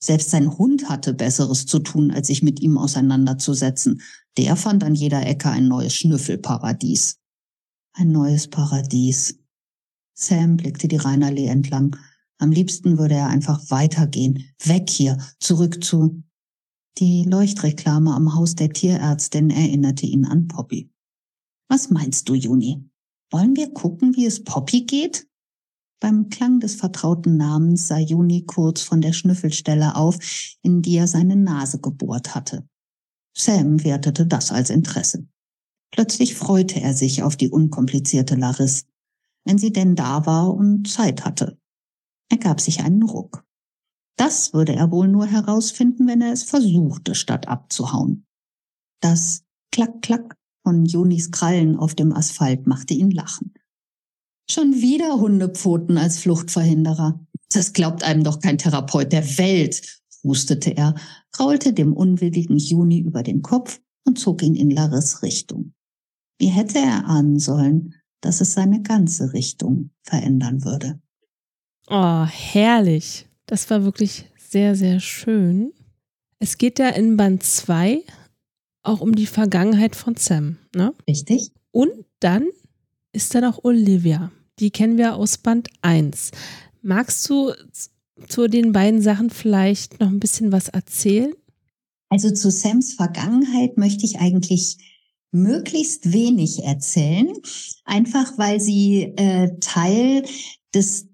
[0.00, 4.00] Selbst sein Hund hatte Besseres zu tun, als sich mit ihm auseinanderzusetzen.
[4.36, 7.18] Der fand an jeder Ecke ein neues Schnüffelparadies.
[7.94, 9.40] Ein neues Paradies.
[10.14, 11.96] Sam blickte die Rheinallee entlang.
[12.38, 16.22] Am liebsten würde er einfach weitergehen, weg hier, zurück zu.
[16.98, 20.90] Die Leuchtreklame am Haus der Tierärztin erinnerte ihn an Poppy.
[21.68, 22.88] Was meinst du, Juni?
[23.30, 25.27] Wollen wir gucken, wie es Poppy geht?
[26.00, 30.18] Beim Klang des vertrauten Namens sah Juni kurz von der Schnüffelstelle auf,
[30.62, 32.68] in die er seine Nase gebohrt hatte.
[33.36, 35.26] Sam wertete das als Interesse.
[35.90, 38.86] Plötzlich freute er sich auf die unkomplizierte Laris,
[39.44, 41.58] wenn sie denn da war und Zeit hatte.
[42.30, 43.44] Er gab sich einen Ruck.
[44.16, 48.26] Das würde er wohl nur herausfinden, wenn er es versuchte, statt abzuhauen.
[49.00, 53.54] Das Klack, Klack von Junis Krallen auf dem Asphalt machte ihn lachen.
[54.50, 57.20] Schon wieder Hundepfoten als Fluchtverhinderer.
[57.52, 60.94] Das glaubt einem doch kein Therapeut der Welt, hustete er,
[61.32, 65.74] kraulte dem unwilligen Juni über den Kopf und zog ihn in Laris Richtung.
[66.38, 71.00] Wie hätte er ahnen sollen, dass es seine ganze Richtung verändern würde?
[71.88, 73.28] Oh, herrlich.
[73.46, 75.72] Das war wirklich sehr, sehr schön.
[76.38, 78.02] Es geht ja in Band 2
[78.82, 80.94] auch um die Vergangenheit von Sam, ne?
[81.06, 81.52] Richtig.
[81.70, 81.90] Und
[82.20, 82.46] dann
[83.12, 84.30] ist da noch Olivia.
[84.60, 86.30] Die kennen wir aus Band 1.
[86.82, 87.52] Magst du
[88.28, 91.32] zu den beiden Sachen vielleicht noch ein bisschen was erzählen?
[92.08, 94.78] Also zu Sams Vergangenheit möchte ich eigentlich
[95.30, 97.32] möglichst wenig erzählen,
[97.84, 100.24] einfach weil sie äh, Teil
[100.74, 101.07] des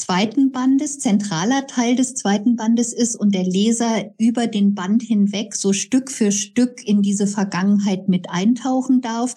[0.00, 5.54] zweiten Bandes, zentraler Teil des zweiten Bandes ist und der Leser über den Band hinweg
[5.54, 9.34] so Stück für Stück in diese Vergangenheit mit eintauchen darf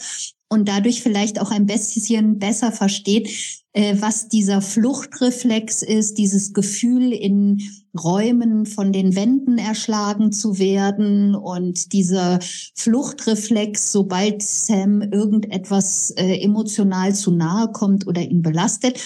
[0.50, 3.30] und dadurch vielleicht auch ein bisschen besser versteht,
[3.74, 7.62] äh, was dieser Fluchtreflex ist, dieses Gefühl in
[7.98, 12.40] Räumen von den Wänden erschlagen zu werden und dieser
[12.76, 19.00] Fluchtreflex, sobald Sam irgendetwas äh, emotional zu nahe kommt oder ihn belastet.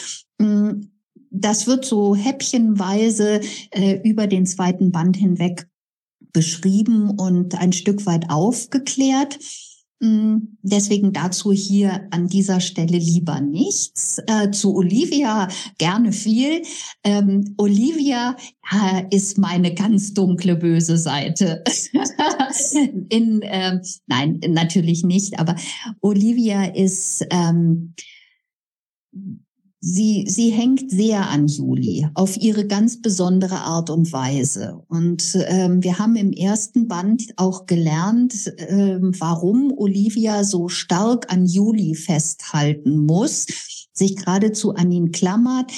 [1.35, 5.67] Das wird so häppchenweise äh, über den zweiten Band hinweg
[6.31, 9.39] beschrieben und ein Stück weit aufgeklärt.
[9.99, 14.21] Mm, deswegen dazu hier an dieser Stelle lieber nichts.
[14.27, 15.47] Äh, zu Olivia
[15.79, 16.61] gerne viel.
[17.03, 18.35] Ähm, Olivia
[18.71, 21.63] äh, ist meine ganz dunkle böse Seite.
[23.09, 25.39] In, ähm, nein, natürlich nicht.
[25.39, 25.55] Aber
[26.01, 27.95] Olivia ist ähm,
[29.85, 34.81] Sie, sie hängt sehr an Juli auf ihre ganz besondere Art und Weise.
[34.87, 41.45] Und ähm, wir haben im ersten Band auch gelernt, ähm, warum Olivia so stark an
[41.45, 43.45] Juli festhalten muss,
[43.91, 45.69] sich geradezu an ihn klammert.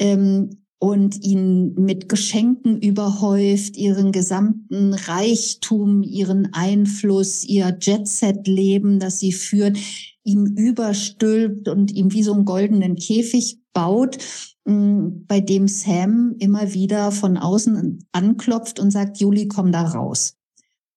[0.00, 0.50] Ähm,
[0.80, 9.78] und ihn mit Geschenken überhäuft, ihren gesamten Reichtum, ihren Einfluss, ihr Jet-Set-Leben, das sie führt,
[10.24, 14.18] ihm überstülpt und ihm wie so einen goldenen Käfig baut,
[14.64, 20.36] mm, bei dem Sam immer wieder von außen anklopft und sagt, Juli, komm da raus.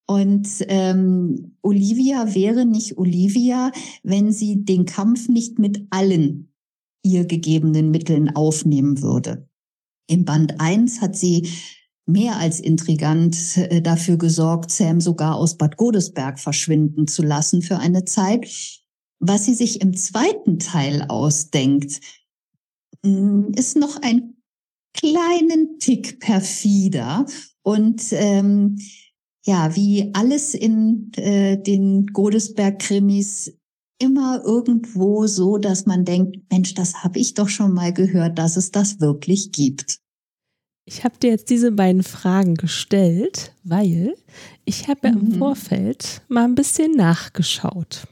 [0.08, 3.72] Und ähm, Olivia wäre nicht Olivia,
[4.04, 6.54] wenn sie den Kampf nicht mit allen
[7.04, 9.48] ihr gegebenen Mitteln aufnehmen würde.
[10.08, 11.50] Im Band 1 hat sie
[12.06, 17.78] mehr als intrigant äh, dafür gesorgt, Sam sogar aus Bad Godesberg verschwinden zu lassen für
[17.78, 18.85] eine Zeit.
[19.20, 21.99] Was sie sich im zweiten Teil ausdenkt,
[23.03, 24.36] mm, ist noch ein
[24.93, 27.26] kleinen Tick perfider
[27.61, 28.78] und ähm,
[29.45, 33.53] ja, wie alles in äh, den Godesberg-Krimis
[33.99, 38.57] immer irgendwo so, dass man denkt, Mensch, das habe ich doch schon mal gehört, dass
[38.57, 39.99] es das wirklich gibt.
[40.86, 44.16] Ich habe dir jetzt diese beiden Fragen gestellt, weil
[44.66, 45.18] ich habe mhm.
[45.18, 48.07] im Vorfeld mal ein bisschen nachgeschaut.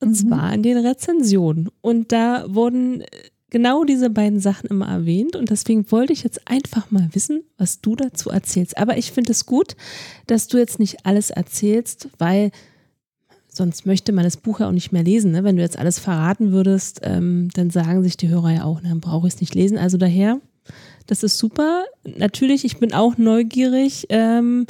[0.00, 0.14] Und mhm.
[0.14, 1.70] zwar in den Rezensionen.
[1.80, 3.04] Und da wurden
[3.50, 5.36] genau diese beiden Sachen immer erwähnt.
[5.36, 8.78] Und deswegen wollte ich jetzt einfach mal wissen, was du dazu erzählst.
[8.78, 9.76] Aber ich finde es gut,
[10.26, 12.50] dass du jetzt nicht alles erzählst, weil
[13.48, 15.32] sonst möchte man das Buch ja auch nicht mehr lesen.
[15.32, 15.44] Ne?
[15.44, 19.00] Wenn du jetzt alles verraten würdest, ähm, dann sagen sich die Hörer ja auch, dann
[19.00, 19.78] brauche ich es nicht lesen.
[19.78, 20.40] Also daher,
[21.06, 21.84] das ist super.
[22.04, 24.66] Natürlich, ich bin auch neugierig, ähm,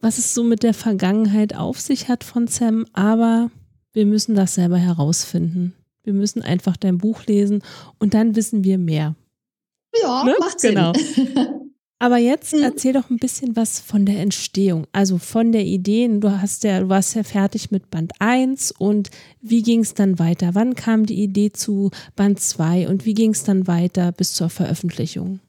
[0.00, 3.50] was es so mit der Vergangenheit auf sich hat von Sam, aber
[3.94, 5.72] wir müssen das selber herausfinden.
[6.02, 7.62] Wir müssen einfach dein Buch lesen
[7.98, 9.14] und dann wissen wir mehr.
[10.02, 10.34] Ja, ne?
[10.38, 10.74] macht Sinn.
[10.74, 10.92] Genau.
[11.98, 12.62] Aber jetzt mhm.
[12.62, 16.06] erzähl doch ein bisschen was von der Entstehung, also von der Idee.
[16.18, 20.18] Du hast ja, du warst ja fertig mit Band 1 und wie ging es dann
[20.18, 20.54] weiter?
[20.54, 24.50] Wann kam die Idee zu Band 2 und wie ging es dann weiter bis zur
[24.50, 25.40] Veröffentlichung?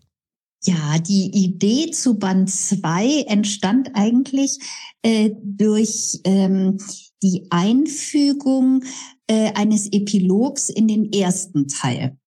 [0.63, 4.57] Ja, die Idee zu Band 2 entstand eigentlich
[5.01, 6.77] äh, durch ähm,
[7.25, 8.83] die Einfügung
[9.25, 12.17] äh, eines Epilogs in den ersten Teil.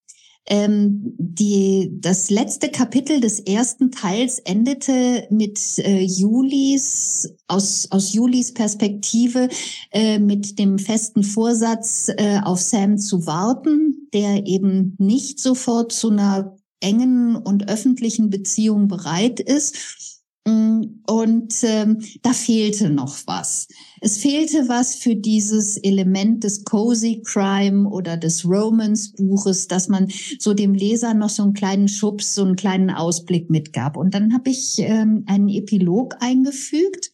[0.51, 8.55] Ähm, die, das letzte Kapitel des ersten Teils endete mit äh, Julis, aus, aus Julis
[8.55, 9.51] Perspektive,
[9.93, 16.11] äh, mit dem festen Vorsatz, äh, auf Sam zu warten, der eben nicht sofort zu
[16.11, 20.18] einer engen und öffentlichen Beziehung bereit ist
[20.49, 23.69] und ähm, da fehlte noch was.
[24.01, 30.09] Es fehlte was für dieses Element des Cozy Crime oder des Romance Buches, dass man
[30.39, 33.97] so dem Leser noch so einen kleinen Schubs, so einen kleinen Ausblick mitgab.
[33.97, 37.11] Und dann habe ich ähm, einen Epilog eingefügt.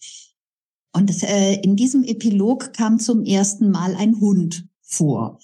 [0.92, 5.40] Und äh, in diesem Epilog kam zum ersten Mal ein Hund vor.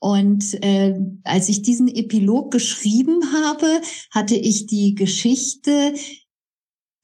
[0.00, 5.94] Und äh, als ich diesen Epilog geschrieben habe, hatte ich die Geschichte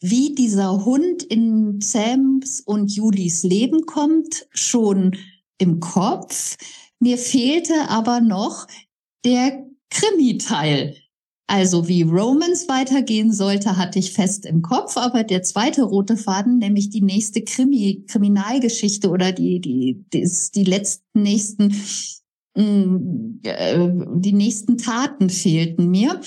[0.01, 5.17] wie dieser Hund in Sams und Julis Leben kommt, schon
[5.59, 6.57] im Kopf.
[7.01, 8.67] Mir fehlte aber noch
[9.25, 10.97] der Krimi-Teil.
[11.49, 16.59] Also wie Romans weitergehen sollte, hatte ich fest im Kopf, aber der zweite rote Faden,
[16.59, 21.73] nämlich die nächste Krimi, Kriminalgeschichte oder die, die, die, die letzten nächsten
[22.57, 26.21] mm, äh, die nächsten Taten fehlten mir.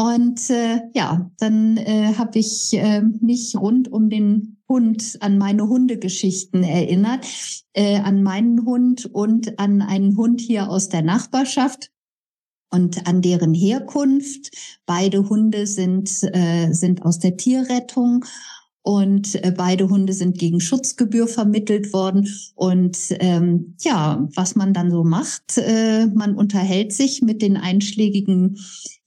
[0.00, 5.68] Und äh, ja, dann äh, habe ich äh, mich rund um den Hund an meine
[5.68, 7.26] Hundegeschichten erinnert,
[7.74, 11.90] äh, an meinen Hund und an einen Hund hier aus der Nachbarschaft
[12.70, 14.56] und an deren Herkunft.
[14.86, 18.24] Beide Hunde sind, äh, sind aus der Tierrettung
[18.82, 22.26] und äh, beide Hunde sind gegen Schutzgebühr vermittelt worden.
[22.54, 28.56] Und ähm, ja, was man dann so macht, äh, man unterhält sich mit den einschlägigen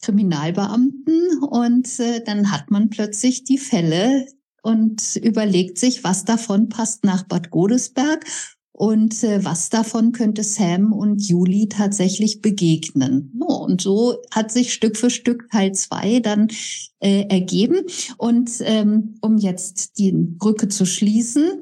[0.04, 4.28] Kriminalbeamten und äh, dann hat man plötzlich die Fälle
[4.62, 8.26] und überlegt sich, was davon passt nach Bad Godesberg
[8.74, 13.32] und äh, was davon könnte Sam und Julie tatsächlich begegnen.
[13.39, 16.47] Und so hat sich Stück für Stück Teil zwei dann
[16.99, 17.86] äh, ergeben.
[18.18, 21.62] Und ähm, um jetzt die Brücke zu schließen,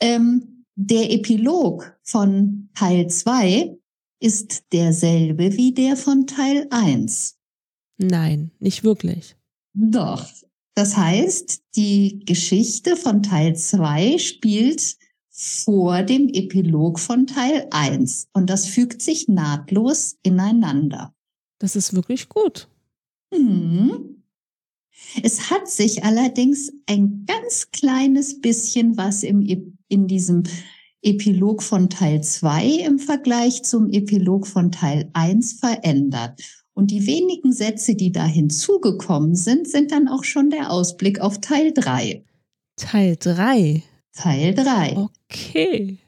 [0.00, 3.76] ähm, der Epilog von Teil zwei
[4.20, 7.35] ist derselbe wie der von Teil eins.
[7.98, 9.36] Nein, nicht wirklich.
[9.74, 10.26] Doch.
[10.74, 14.96] Das heißt, die Geschichte von Teil zwei spielt
[15.30, 18.28] vor dem Epilog von Teil 1.
[18.32, 21.14] Und das fügt sich nahtlos ineinander.
[21.58, 22.68] Das ist wirklich gut.
[23.32, 24.22] Hm.
[25.22, 29.42] Es hat sich allerdings ein ganz kleines bisschen was im,
[29.88, 30.44] in diesem
[31.02, 36.65] Epilog von Teil 2 im Vergleich zum Epilog von Teil 1 verändert.
[36.76, 41.40] Und die wenigen Sätze, die da hinzugekommen sind, sind dann auch schon der Ausblick auf
[41.40, 42.22] Teil 3.
[42.76, 43.82] Teil 3?
[44.12, 45.08] Teil 3.
[45.30, 45.98] Okay.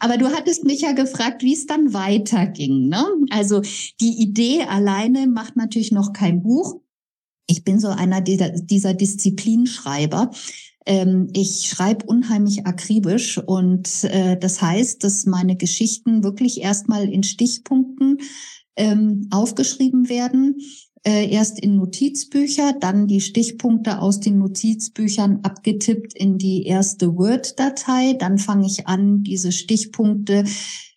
[0.00, 2.88] Aber du hattest mich ja gefragt, wie es dann weiterging.
[2.88, 3.04] Ne?
[3.30, 3.62] Also
[4.00, 6.80] die Idee alleine macht natürlich noch kein Buch.
[7.46, 10.32] Ich bin so einer dieser, dieser Disziplinschreiber.
[10.84, 17.22] Ähm, ich schreibe unheimlich akribisch und äh, das heißt, dass meine Geschichten wirklich erstmal in
[17.22, 18.18] Stichpunkten
[18.78, 20.56] ähm, aufgeschrieben werden
[21.04, 28.14] äh, erst in Notizbücher, dann die Stichpunkte aus den Notizbüchern abgetippt in die erste Word-Datei.
[28.14, 30.44] Dann fange ich an, diese Stichpunkte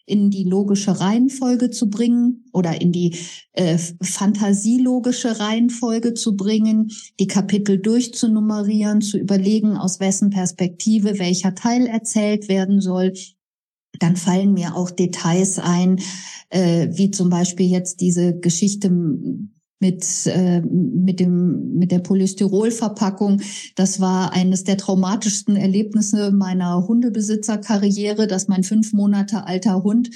[0.06, 3.16] in die logische Reihenfolge zu bringen oder in die
[3.54, 11.86] äh, fantasielogische Reihenfolge zu bringen, die Kapitel durchzunummerieren, zu überlegen, aus wessen Perspektive welcher Teil
[11.86, 13.14] erzählt werden soll.
[14.02, 16.00] Dann fallen mir auch Details ein,
[16.50, 18.90] äh, wie zum Beispiel jetzt diese Geschichte
[19.82, 23.42] mit, äh, mit, dem, mit der Polystyrolverpackung.
[23.76, 30.12] Das war eines der traumatischsten Erlebnisse meiner Hundebesitzerkarriere, dass mein fünf Monate alter Hund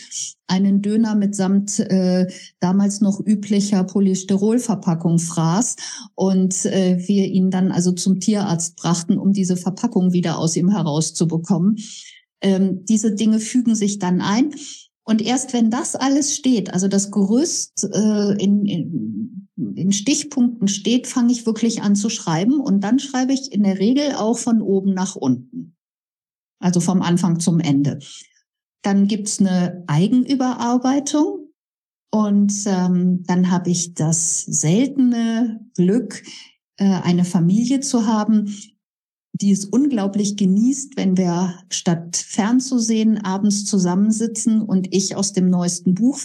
[0.48, 2.28] einen Döner mitsamt äh,
[2.60, 5.76] damals noch üblicher Polystyrolverpackung fraß
[6.14, 10.70] und äh, wir ihn dann also zum Tierarzt brachten, um diese Verpackung wieder aus ihm
[10.70, 11.78] herauszubekommen.
[12.42, 14.54] Ähm, diese Dinge fügen sich dann ein.
[15.04, 21.06] Und erst wenn das alles steht, also das Gerüst äh, in, in, in Stichpunkten steht,
[21.06, 22.60] fange ich wirklich an zu schreiben.
[22.60, 25.76] Und dann schreibe ich in der Regel auch von oben nach unten.
[26.60, 28.00] Also vom Anfang zum Ende.
[28.82, 31.50] Dann gibt's eine Eigenüberarbeitung.
[32.12, 36.24] Und ähm, dann habe ich das seltene Glück,
[36.78, 38.56] äh, eine Familie zu haben,
[39.42, 45.94] die es unglaublich genießt, wenn wir statt fernzusehen abends zusammensitzen und ich aus dem neuesten
[45.94, 46.20] Buch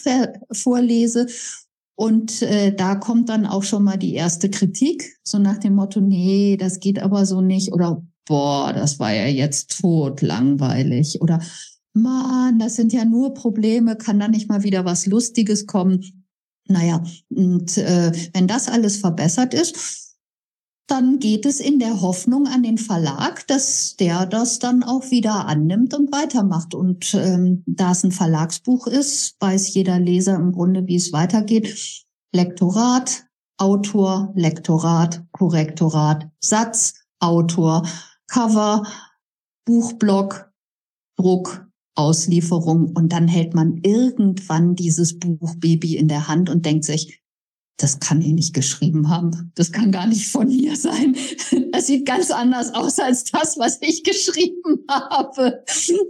[0.53, 1.27] vorlese.
[1.97, 6.01] Und äh, da kommt dann auch schon mal die erste Kritik, so nach dem Motto,
[6.01, 7.73] nee, das geht aber so nicht.
[7.73, 11.21] Oder boah, das war ja jetzt tot langweilig.
[11.21, 11.41] Oder
[11.93, 16.25] Mann, das sind ja nur Probleme, kann da nicht mal wieder was Lustiges kommen.
[16.69, 20.10] Naja, und äh, wenn das alles verbessert ist,
[20.91, 25.47] dann geht es in der Hoffnung an den Verlag, dass der das dann auch wieder
[25.47, 26.75] annimmt und weitermacht.
[26.75, 32.05] Und ähm, da es ein Verlagsbuch ist, weiß jeder Leser im Grunde, wie es weitergeht.
[32.33, 33.25] Lektorat,
[33.57, 37.87] Autor, Lektorat, Korrektorat, Satz, Autor,
[38.27, 38.87] Cover,
[39.67, 40.51] Buchblock,
[41.17, 47.20] Druck, Auslieferung und dann hält man irgendwann dieses Buchbaby in der Hand und denkt sich,
[47.83, 49.53] das kann ich nicht geschrieben haben.
[49.55, 51.17] Das kann gar nicht von mir sein.
[51.73, 55.65] Das sieht ganz anders aus als das, was ich geschrieben habe.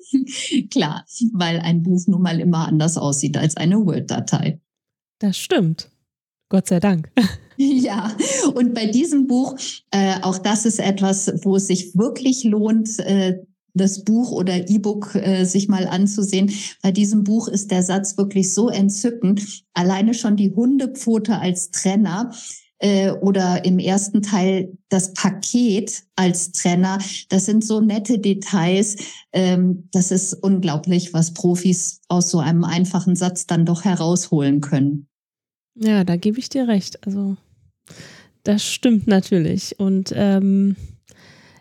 [0.70, 4.58] Klar, weil ein Buch nun mal immer anders aussieht als eine Word-Datei.
[5.18, 5.90] Das stimmt.
[6.48, 7.10] Gott sei Dank.
[7.62, 8.16] Ja,
[8.54, 9.54] und bei diesem Buch,
[9.90, 13.38] äh, auch das ist etwas, wo es sich wirklich lohnt, äh,
[13.74, 16.50] das Buch oder E-Book äh, sich mal anzusehen.
[16.82, 19.64] Bei diesem Buch ist der Satz wirklich so entzückend.
[19.74, 22.32] Alleine schon die Hundepfote als Trenner
[22.80, 26.98] äh, oder im ersten Teil das Paket als Trenner.
[27.28, 28.96] Das sind so nette Details.
[29.32, 35.06] Ähm, das ist unglaublich, was Profis aus so einem einfachen Satz dann doch herausholen können.
[35.76, 37.06] Ja, da gebe ich dir recht.
[37.06, 37.36] Also
[38.42, 39.78] das stimmt natürlich.
[39.78, 40.76] Und ähm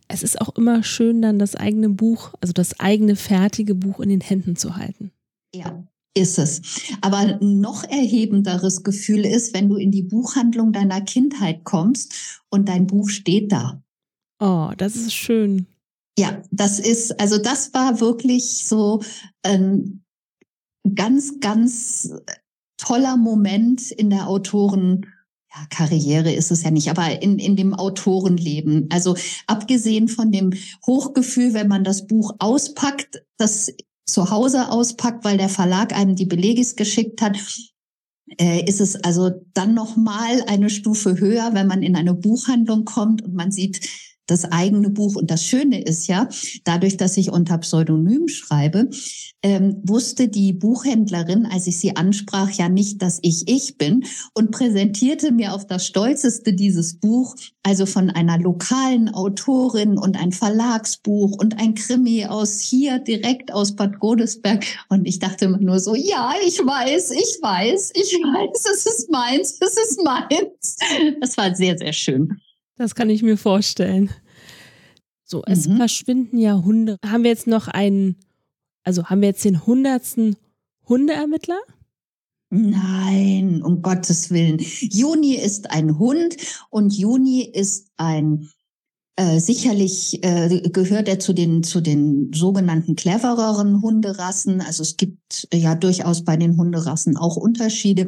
[0.09, 4.09] es ist auch immer schön, dann das eigene Buch, also das eigene fertige Buch in
[4.09, 5.11] den Händen zu halten.
[5.53, 5.83] Ja,
[6.15, 6.61] ist es.
[7.01, 12.67] Aber ein noch erhebenderes Gefühl ist, wenn du in die Buchhandlung deiner Kindheit kommst und
[12.67, 13.81] dein Buch steht da.
[14.39, 15.67] Oh, das ist schön.
[16.17, 19.01] Ja, das ist, also das war wirklich so
[19.43, 20.03] ein
[20.95, 22.11] ganz, ganz
[22.77, 25.05] toller Moment in der Autoren
[25.53, 28.87] ja, Karriere ist es ja nicht, aber in, in dem Autorenleben.
[28.91, 29.15] Also
[29.47, 30.53] abgesehen von dem
[30.85, 33.71] Hochgefühl, wenn man das Buch auspackt, das
[34.05, 37.37] zu Hause auspackt, weil der Verlag einem die Belegis geschickt hat,
[38.37, 42.85] äh, ist es also dann noch mal eine Stufe höher, wenn man in eine Buchhandlung
[42.85, 43.87] kommt und man sieht
[44.29, 45.15] das eigene Buch.
[45.15, 46.29] Und das Schöne ist ja,
[46.63, 48.89] dadurch, dass ich unter Pseudonym schreibe,
[49.41, 54.03] ähm, wusste die Buchhändlerin, als ich sie ansprach, ja nicht, dass ich ich bin
[54.33, 60.31] und präsentierte mir auf das Stolzeste dieses Buch, also von einer lokalen Autorin und ein
[60.31, 64.65] Verlagsbuch und ein Krimi aus hier direkt aus Bad Godesberg.
[64.89, 69.09] Und ich dachte immer nur so, ja, ich weiß, ich weiß, ich weiß, es ist
[69.09, 70.77] meins, es ist meins.
[71.21, 72.41] Das war sehr, sehr schön.
[72.79, 74.09] Das kann ich mir vorstellen.
[75.25, 75.75] So, es mhm.
[75.75, 76.95] verschwinden ja Hunde.
[77.05, 78.15] Haben wir jetzt noch einen,
[78.83, 80.37] also haben wir jetzt den hundertsten
[80.87, 81.59] Hundeermittler?
[82.49, 84.59] Nein, um Gottes Willen.
[84.59, 86.37] Juni ist ein Hund
[86.69, 88.49] und Juni ist ein
[89.17, 94.61] äh, sicherlich äh, gehört er zu den zu den sogenannten clevereren Hunderassen.
[94.61, 98.07] Also es gibt ja durchaus bei den Hunderassen auch Unterschiede.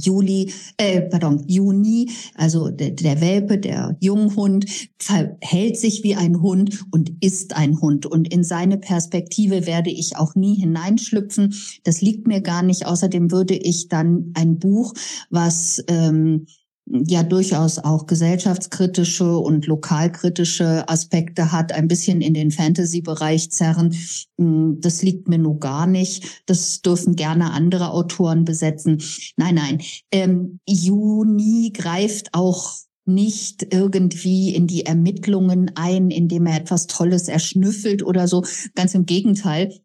[0.00, 4.66] Juli, äh, pardon, Juni, also der, der Welpe, der Junghund,
[4.98, 8.06] verhält sich wie ein Hund und ist ein Hund.
[8.06, 11.54] Und in seine Perspektive werde ich auch nie hineinschlüpfen.
[11.84, 12.86] Das liegt mir gar nicht.
[12.86, 14.94] Außerdem würde ich dann ein Buch,
[15.30, 16.46] was ähm,
[16.90, 23.94] ja durchaus auch gesellschaftskritische und lokalkritische Aspekte hat, ein bisschen in den Fantasy-Bereich zerren.
[24.38, 26.42] Hm, das liegt mir nur gar nicht.
[26.46, 29.02] Das dürfen gerne andere Autoren besetzen.
[29.36, 29.80] Nein, nein.
[30.10, 32.74] Ähm, Juni greift auch
[33.06, 38.44] nicht irgendwie in die Ermittlungen ein, indem er etwas Tolles erschnüffelt oder so.
[38.74, 39.80] Ganz im Gegenteil.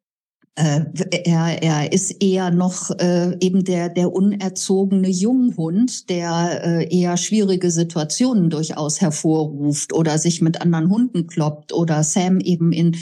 [0.56, 0.86] Äh,
[1.26, 7.70] er, er ist eher noch äh, eben der, der unerzogene Junghund, der äh, eher schwierige
[7.72, 12.96] Situationen durchaus hervorruft oder sich mit anderen Hunden kloppt oder Sam eben in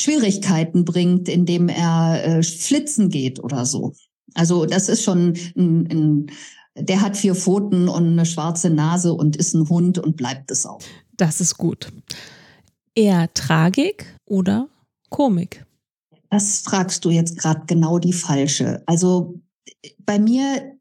[0.00, 3.92] Schwierigkeiten bringt, indem er äh, flitzen geht oder so.
[4.32, 6.26] Also das ist schon ein, ein
[6.78, 10.66] der hat vier Pfoten und eine schwarze Nase und ist ein Hund und bleibt es
[10.66, 10.80] auch.
[11.16, 11.90] Das ist gut.
[12.94, 14.68] Eher Tragik oder
[15.08, 15.64] Komik?
[16.30, 18.82] Das fragst du jetzt gerade genau die falsche.
[18.86, 19.40] Also
[19.98, 20.76] bei mir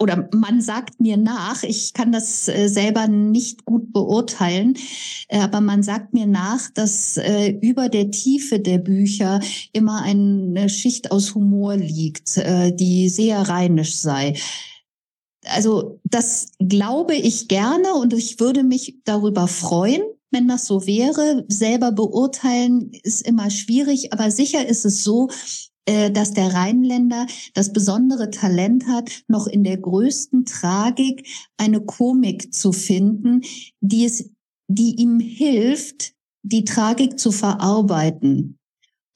[0.00, 4.74] oder man sagt mir nach, ich kann das äh, selber nicht gut beurteilen,
[5.28, 9.40] äh, aber man sagt mir nach, dass äh, über der Tiefe der Bücher
[9.72, 14.34] immer eine Schicht aus Humor liegt, die sehr rheinisch sei.
[15.44, 21.44] also das glaube ich gerne und ich würde mich darüber freuen, wenn das so wäre.
[21.48, 25.28] Selber beurteilen ist immer schwierig, aber sicher ist es so,
[25.86, 31.26] äh, dass der Rheinländer das besondere Talent hat, noch in der größten Tragik
[31.56, 33.40] eine Komik zu finden,
[33.80, 34.30] die es,
[34.68, 36.12] die ihm hilft,
[36.42, 38.58] die Tragik zu verarbeiten.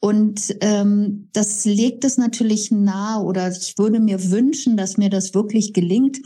[0.00, 5.34] Und ähm, das legt es natürlich nahe, oder ich würde mir wünschen, dass mir das
[5.34, 6.20] wirklich gelingt.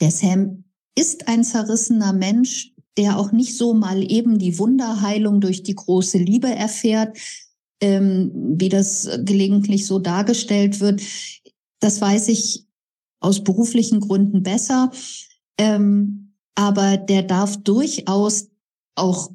[0.00, 5.62] Der Sam ist ein zerrissener Mensch, der auch nicht so mal eben die Wunderheilung durch
[5.62, 7.16] die große Liebe erfährt,
[7.80, 11.02] ähm, wie das gelegentlich so dargestellt wird.
[11.80, 12.66] Das weiß ich
[13.20, 14.90] aus beruflichen Gründen besser.
[15.58, 18.48] Ähm, aber der darf durchaus
[18.94, 19.30] auch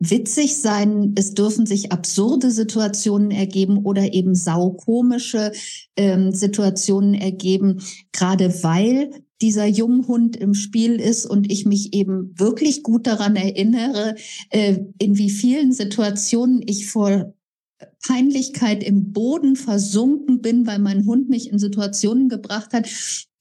[0.00, 1.14] witzig sein.
[1.16, 5.52] Es dürfen sich absurde Situationen ergeben oder eben saukomische
[5.96, 7.82] ähm, Situationen ergeben,
[8.12, 9.10] gerade weil
[9.42, 14.16] dieser Junghund im Spiel ist und ich mich eben wirklich gut daran erinnere,
[14.50, 17.34] äh, in wie vielen Situationen ich vor
[18.06, 22.88] Peinlichkeit im Boden versunken bin, weil mein Hund mich in Situationen gebracht hat,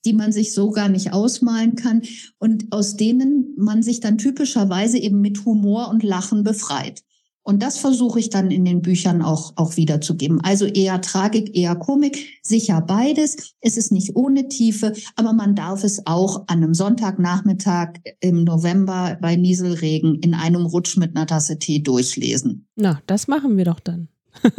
[0.05, 2.01] die man sich so gar nicht ausmalen kann
[2.37, 7.03] und aus denen man sich dann typischerweise eben mit Humor und Lachen befreit.
[7.43, 10.39] Und das versuche ich dann in den Büchern auch, auch wiederzugeben.
[10.41, 13.55] Also eher Tragik, eher Komik, sicher beides.
[13.61, 19.17] Es ist nicht ohne Tiefe, aber man darf es auch an einem Sonntagnachmittag im November
[19.21, 22.67] bei Nieselregen in einem Rutsch mit einer Tasse Tee durchlesen.
[22.75, 24.09] Na, das machen wir doch dann.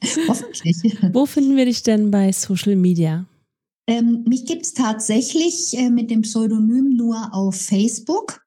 [0.28, 0.76] Hoffentlich.
[1.12, 3.26] Wo finden wir dich denn bei Social Media?
[3.86, 8.40] Ähm, mich gibt es tatsächlich äh, mit dem Pseudonym nur auf Facebook.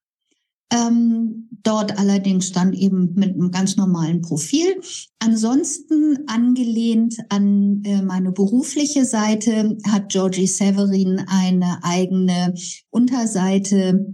[0.74, 4.82] Ähm, dort allerdings dann eben mit einem ganz normalen Profil.
[5.20, 12.56] Ansonsten angelehnt an äh, meine berufliche Seite hat Georgie Severin eine eigene
[12.90, 14.14] Unterseite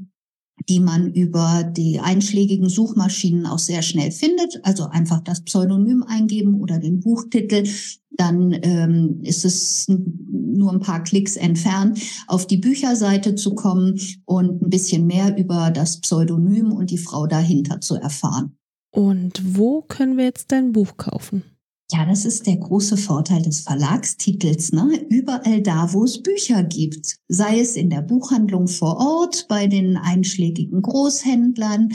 [0.69, 4.59] die man über die einschlägigen Suchmaschinen auch sehr schnell findet.
[4.63, 7.67] Also einfach das Pseudonym eingeben oder den Buchtitel.
[8.11, 14.61] Dann ähm, ist es nur ein paar Klicks entfernt, auf die Bücherseite zu kommen und
[14.61, 18.55] ein bisschen mehr über das Pseudonym und die Frau dahinter zu erfahren.
[18.91, 21.43] Und wo können wir jetzt dein Buch kaufen?
[21.91, 24.71] Ja, das ist der große Vorteil des Verlagstitels.
[24.71, 25.05] Ne?
[25.09, 29.97] Überall da, wo es Bücher gibt, sei es in der Buchhandlung vor Ort, bei den
[29.97, 31.89] einschlägigen Großhändlern,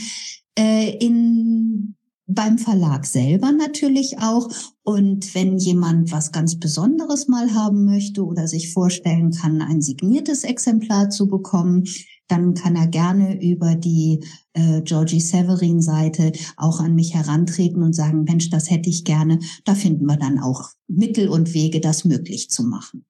[0.58, 1.94] äh, in
[2.26, 4.48] beim Verlag selber natürlich auch.
[4.82, 10.44] Und wenn jemand was ganz Besonderes mal haben möchte oder sich vorstellen kann, ein signiertes
[10.44, 11.84] Exemplar zu bekommen,
[12.28, 17.92] dann kann er gerne über die äh, Georgie Severin Seite auch an mich herantreten und
[17.92, 19.38] sagen, Mensch, das hätte ich gerne.
[19.64, 23.04] Da finden wir dann auch Mittel und Wege, das möglich zu machen.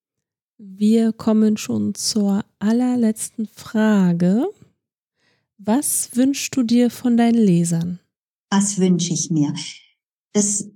[0.59, 4.47] Wir kommen schon zur allerletzten Frage.
[5.59, 8.01] Was wünschst du dir von deinen Lesern?
[8.51, 9.55] Was wünsche ich mir?
[10.33, 10.69] Das,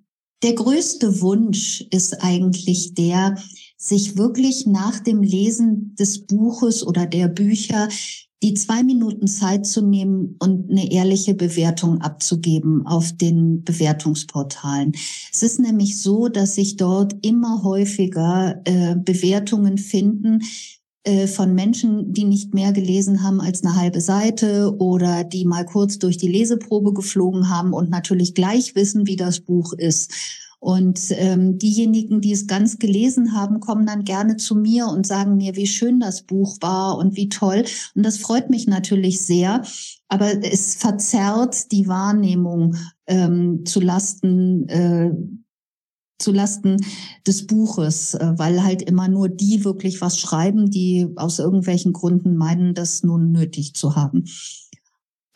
[0.42, 3.36] der größte Wunsch ist eigentlich der,
[3.76, 7.88] sich wirklich nach dem Lesen des Buches oder der Bücher
[8.42, 14.92] die zwei Minuten Zeit zu nehmen und eine ehrliche Bewertung abzugeben auf den Bewertungsportalen.
[15.32, 20.42] Es ist nämlich so, dass sich dort immer häufiger äh, Bewertungen finden,
[21.04, 25.64] äh, von Menschen, die nicht mehr gelesen haben als eine halbe Seite oder die mal
[25.64, 30.12] kurz durch die Leseprobe geflogen haben und natürlich gleich wissen, wie das Buch ist.
[30.60, 35.36] Und ähm, diejenigen, die es ganz gelesen haben, kommen dann gerne zu mir und sagen
[35.36, 37.64] mir, wie schön das Buch war und wie toll.
[37.94, 39.62] Und das freut mich natürlich sehr.
[40.08, 42.76] Aber es verzerrt die Wahrnehmung
[43.06, 45.12] ähm, zu Lasten äh,
[46.20, 46.84] zu Lasten
[47.26, 52.36] des Buches, äh, weil halt immer nur die wirklich was schreiben, die aus irgendwelchen Gründen
[52.36, 54.24] meinen, das nun nötig zu haben.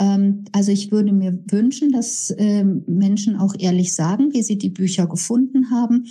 [0.03, 4.71] Ähm, also ich würde mir wünschen, dass ähm, Menschen auch ehrlich sagen, wie sie die
[4.71, 6.07] Bücher gefunden haben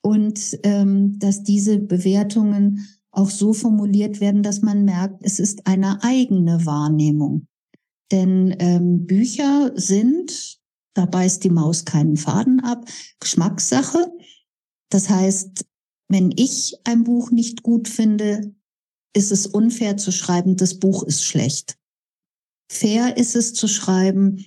[0.00, 6.02] und ähm, dass diese Bewertungen auch so formuliert werden, dass man merkt, es ist eine
[6.02, 7.46] eigene Wahrnehmung.
[8.12, 8.54] Denn
[9.06, 10.60] Bücher sind,
[10.94, 12.84] da beißt die Maus keinen Faden ab,
[13.18, 14.12] Geschmackssache.
[14.90, 15.64] Das heißt,
[16.08, 18.54] wenn ich ein Buch nicht gut finde,
[19.16, 21.78] ist es unfair zu schreiben, das Buch ist schlecht.
[22.68, 24.44] Fair ist es zu schreiben,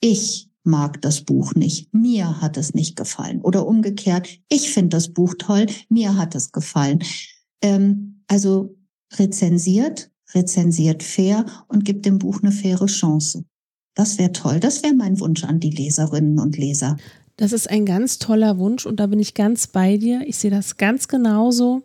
[0.00, 3.40] ich mag das Buch nicht, mir hat es nicht gefallen.
[3.40, 7.02] Oder umgekehrt, ich finde das Buch toll, mir hat es gefallen.
[7.62, 8.76] Ähm, also
[9.14, 13.44] rezensiert, rezensiert fair und gibt dem Buch eine faire Chance.
[13.94, 14.60] Das wäre toll.
[14.60, 16.96] Das wäre mein Wunsch an die Leserinnen und Leser.
[17.36, 20.22] Das ist ein ganz toller Wunsch und da bin ich ganz bei dir.
[20.26, 21.82] Ich sehe das ganz genauso.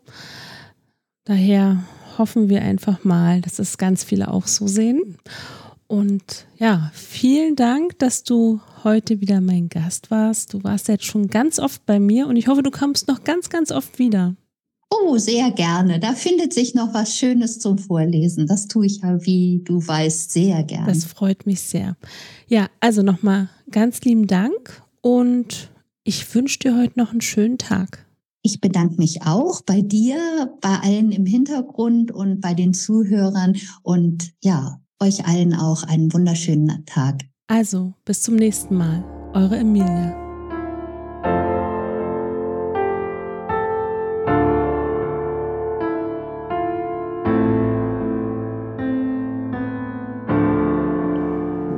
[1.25, 1.83] Daher
[2.17, 5.17] hoffen wir einfach mal, dass es ganz viele auch so sehen.
[5.87, 10.53] Und ja, vielen Dank, dass du heute wieder mein Gast warst.
[10.53, 13.49] Du warst jetzt schon ganz oft bei mir und ich hoffe, du kommst noch ganz,
[13.49, 14.35] ganz oft wieder.
[14.89, 15.99] Oh, sehr gerne.
[15.99, 18.47] Da findet sich noch was Schönes zum Vorlesen.
[18.47, 20.87] Das tue ich ja, wie du weißt, sehr gerne.
[20.87, 21.97] Das freut mich sehr.
[22.47, 25.69] Ja, also nochmal ganz lieben Dank und
[26.03, 28.05] ich wünsche dir heute noch einen schönen Tag.
[28.41, 34.31] Ich bedanke mich auch bei dir, bei allen im Hintergrund und bei den Zuhörern und
[34.41, 37.21] ja, euch allen auch einen wunderschönen Tag.
[37.47, 39.03] Also, bis zum nächsten Mal.
[39.33, 40.15] Eure Emilia.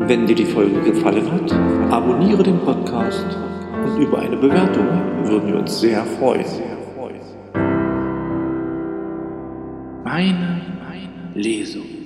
[0.07, 1.51] Wenn dir die Folge gefallen hat,
[1.91, 3.27] abonniere den Podcast
[3.83, 4.87] und über eine Bewertung
[5.25, 6.45] würden wir uns sehr freuen.
[10.03, 10.61] Meine
[11.35, 11.98] Lesung.